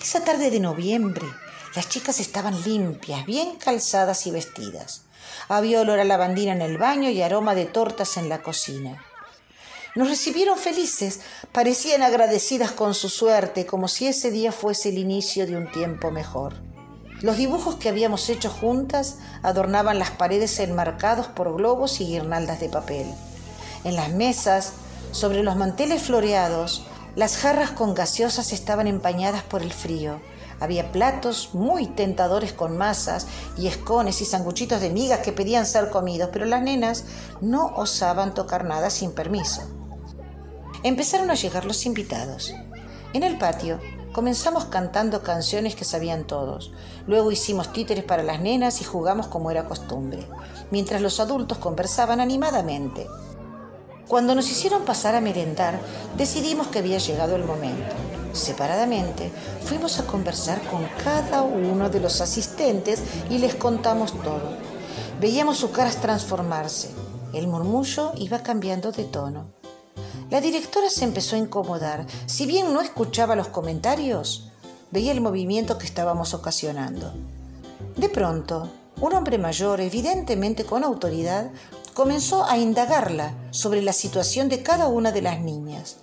Esa 0.00 0.24
tarde 0.24 0.52
de 0.52 0.60
noviembre, 0.60 1.26
las 1.74 1.88
chicas 1.88 2.20
estaban 2.20 2.62
limpias, 2.62 3.26
bien 3.26 3.56
calzadas 3.56 4.26
y 4.26 4.30
vestidas. 4.30 5.02
Había 5.48 5.80
olor 5.80 6.00
a 6.00 6.04
lavandina 6.04 6.52
en 6.52 6.62
el 6.62 6.78
baño 6.78 7.10
y 7.10 7.22
aroma 7.22 7.54
de 7.54 7.66
tortas 7.66 8.16
en 8.16 8.28
la 8.28 8.42
cocina. 8.42 9.04
Nos 9.94 10.08
recibieron 10.08 10.58
felices, 10.58 11.20
parecían 11.52 12.02
agradecidas 12.02 12.72
con 12.72 12.94
su 12.94 13.08
suerte, 13.08 13.66
como 13.66 13.88
si 13.88 14.06
ese 14.06 14.30
día 14.30 14.52
fuese 14.52 14.90
el 14.90 14.98
inicio 14.98 15.46
de 15.46 15.56
un 15.56 15.70
tiempo 15.70 16.10
mejor. 16.10 16.54
Los 17.20 17.36
dibujos 17.36 17.76
que 17.76 17.88
habíamos 17.88 18.28
hecho 18.28 18.48
juntas 18.48 19.16
adornaban 19.42 19.98
las 19.98 20.12
paredes 20.12 20.58
enmarcados 20.60 21.26
por 21.26 21.52
globos 21.56 22.00
y 22.00 22.06
guirnaldas 22.06 22.60
de 22.60 22.68
papel. 22.68 23.06
En 23.82 23.96
las 23.96 24.10
mesas, 24.10 24.72
sobre 25.10 25.42
los 25.42 25.56
manteles 25.56 26.02
floreados, 26.02 26.86
las 27.16 27.36
jarras 27.36 27.72
con 27.72 27.94
gaseosas 27.94 28.52
estaban 28.52 28.86
empañadas 28.86 29.42
por 29.42 29.62
el 29.62 29.72
frío. 29.72 30.20
Había 30.60 30.90
platos 30.90 31.50
muy 31.52 31.86
tentadores 31.86 32.52
con 32.52 32.76
masas 32.76 33.26
y 33.56 33.68
escones 33.68 34.20
y 34.20 34.24
sanguchitos 34.24 34.80
de 34.80 34.90
migas 34.90 35.20
que 35.20 35.32
pedían 35.32 35.66
ser 35.66 35.90
comidos, 35.90 36.30
pero 36.32 36.46
las 36.46 36.62
nenas 36.62 37.04
no 37.40 37.66
osaban 37.76 38.34
tocar 38.34 38.64
nada 38.64 38.90
sin 38.90 39.12
permiso. 39.12 39.62
Empezaron 40.82 41.30
a 41.30 41.34
llegar 41.34 41.64
los 41.64 41.86
invitados. 41.86 42.52
En 43.12 43.22
el 43.22 43.38
patio 43.38 43.80
comenzamos 44.12 44.64
cantando 44.66 45.22
canciones 45.22 45.74
que 45.74 45.84
sabían 45.84 46.26
todos. 46.26 46.72
Luego 47.06 47.30
hicimos 47.30 47.72
títeres 47.72 48.04
para 48.04 48.22
las 48.22 48.40
nenas 48.40 48.80
y 48.80 48.84
jugamos 48.84 49.28
como 49.28 49.50
era 49.50 49.66
costumbre, 49.66 50.26
mientras 50.70 51.00
los 51.00 51.20
adultos 51.20 51.58
conversaban 51.58 52.20
animadamente. 52.20 53.06
Cuando 54.08 54.34
nos 54.34 54.50
hicieron 54.50 54.84
pasar 54.84 55.14
a 55.14 55.20
merendar, 55.20 55.78
decidimos 56.16 56.68
que 56.68 56.78
había 56.78 56.98
llegado 56.98 57.36
el 57.36 57.44
momento. 57.44 57.94
Separadamente, 58.32 59.30
fuimos 59.64 59.98
a 59.98 60.06
conversar 60.06 60.60
con 60.62 60.86
cada 61.02 61.42
uno 61.42 61.88
de 61.90 62.00
los 62.00 62.20
asistentes 62.20 63.02
y 63.30 63.38
les 63.38 63.54
contamos 63.54 64.12
todo. 64.22 64.56
Veíamos 65.20 65.58
sus 65.58 65.70
caras 65.70 66.00
transformarse. 66.00 66.90
El 67.32 67.48
murmullo 67.48 68.12
iba 68.16 68.42
cambiando 68.42 68.92
de 68.92 69.04
tono. 69.04 69.46
La 70.30 70.40
directora 70.40 70.90
se 70.90 71.04
empezó 71.04 71.36
a 71.36 71.38
incomodar. 71.38 72.06
Si 72.26 72.46
bien 72.46 72.72
no 72.72 72.80
escuchaba 72.80 73.34
los 73.34 73.48
comentarios, 73.48 74.50
veía 74.90 75.12
el 75.12 75.20
movimiento 75.20 75.78
que 75.78 75.86
estábamos 75.86 76.34
ocasionando. 76.34 77.12
De 77.96 78.08
pronto, 78.08 78.68
un 79.00 79.14
hombre 79.14 79.38
mayor, 79.38 79.80
evidentemente 79.80 80.64
con 80.64 80.84
autoridad, 80.84 81.50
comenzó 81.94 82.44
a 82.44 82.58
indagarla 82.58 83.32
sobre 83.50 83.82
la 83.82 83.92
situación 83.92 84.48
de 84.48 84.62
cada 84.62 84.88
una 84.88 85.12
de 85.12 85.22
las 85.22 85.40
niñas. 85.40 85.96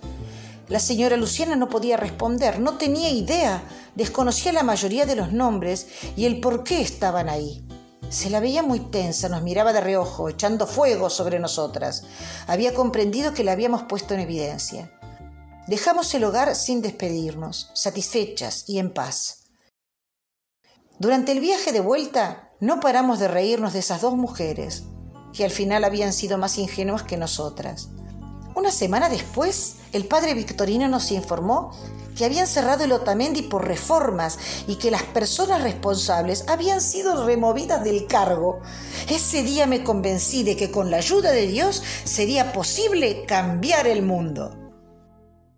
La 0.68 0.80
señora 0.80 1.16
Luciana 1.16 1.54
no 1.54 1.68
podía 1.68 1.96
responder, 1.96 2.58
no 2.58 2.76
tenía 2.76 3.10
idea, 3.10 3.62
desconocía 3.94 4.52
la 4.52 4.64
mayoría 4.64 5.06
de 5.06 5.14
los 5.14 5.32
nombres 5.32 5.86
y 6.16 6.24
el 6.24 6.40
por 6.40 6.64
qué 6.64 6.80
estaban 6.80 7.28
ahí. 7.28 7.64
Se 8.08 8.30
la 8.30 8.40
veía 8.40 8.62
muy 8.62 8.80
tensa, 8.80 9.28
nos 9.28 9.42
miraba 9.42 9.72
de 9.72 9.80
reojo, 9.80 10.28
echando 10.28 10.66
fuego 10.66 11.08
sobre 11.08 11.38
nosotras. 11.38 12.04
Había 12.48 12.74
comprendido 12.74 13.32
que 13.32 13.44
la 13.44 13.52
habíamos 13.52 13.84
puesto 13.84 14.14
en 14.14 14.20
evidencia. 14.20 14.92
Dejamos 15.68 16.12
el 16.14 16.24
hogar 16.24 16.54
sin 16.54 16.82
despedirnos, 16.82 17.70
satisfechas 17.74 18.64
y 18.68 18.78
en 18.78 18.92
paz. 18.92 19.44
Durante 20.98 21.32
el 21.32 21.40
viaje 21.40 21.72
de 21.72 21.80
vuelta 21.80 22.52
no 22.60 22.80
paramos 22.80 23.18
de 23.18 23.28
reírnos 23.28 23.72
de 23.72 23.80
esas 23.80 24.00
dos 24.00 24.16
mujeres, 24.16 24.84
que 25.32 25.44
al 25.44 25.50
final 25.50 25.84
habían 25.84 26.12
sido 26.12 26.38
más 26.38 26.58
ingenuas 26.58 27.02
que 27.02 27.16
nosotras. 27.16 27.90
Una 28.56 28.70
semana 28.70 29.10
después, 29.10 29.74
el 29.92 30.06
padre 30.06 30.32
Victorino 30.32 30.88
nos 30.88 31.12
informó 31.12 31.72
que 32.16 32.24
habían 32.24 32.46
cerrado 32.46 32.84
el 32.84 32.92
Otamendi 32.92 33.42
por 33.42 33.68
reformas 33.68 34.38
y 34.66 34.76
que 34.76 34.90
las 34.90 35.02
personas 35.02 35.62
responsables 35.62 36.46
habían 36.48 36.80
sido 36.80 37.26
removidas 37.26 37.84
del 37.84 38.06
cargo. 38.06 38.60
Ese 39.10 39.42
día 39.42 39.66
me 39.66 39.84
convencí 39.84 40.42
de 40.42 40.56
que 40.56 40.70
con 40.70 40.90
la 40.90 40.96
ayuda 40.96 41.32
de 41.32 41.46
Dios 41.46 41.82
sería 42.04 42.54
posible 42.54 43.26
cambiar 43.26 43.86
el 43.86 44.00
mundo. 44.00 44.65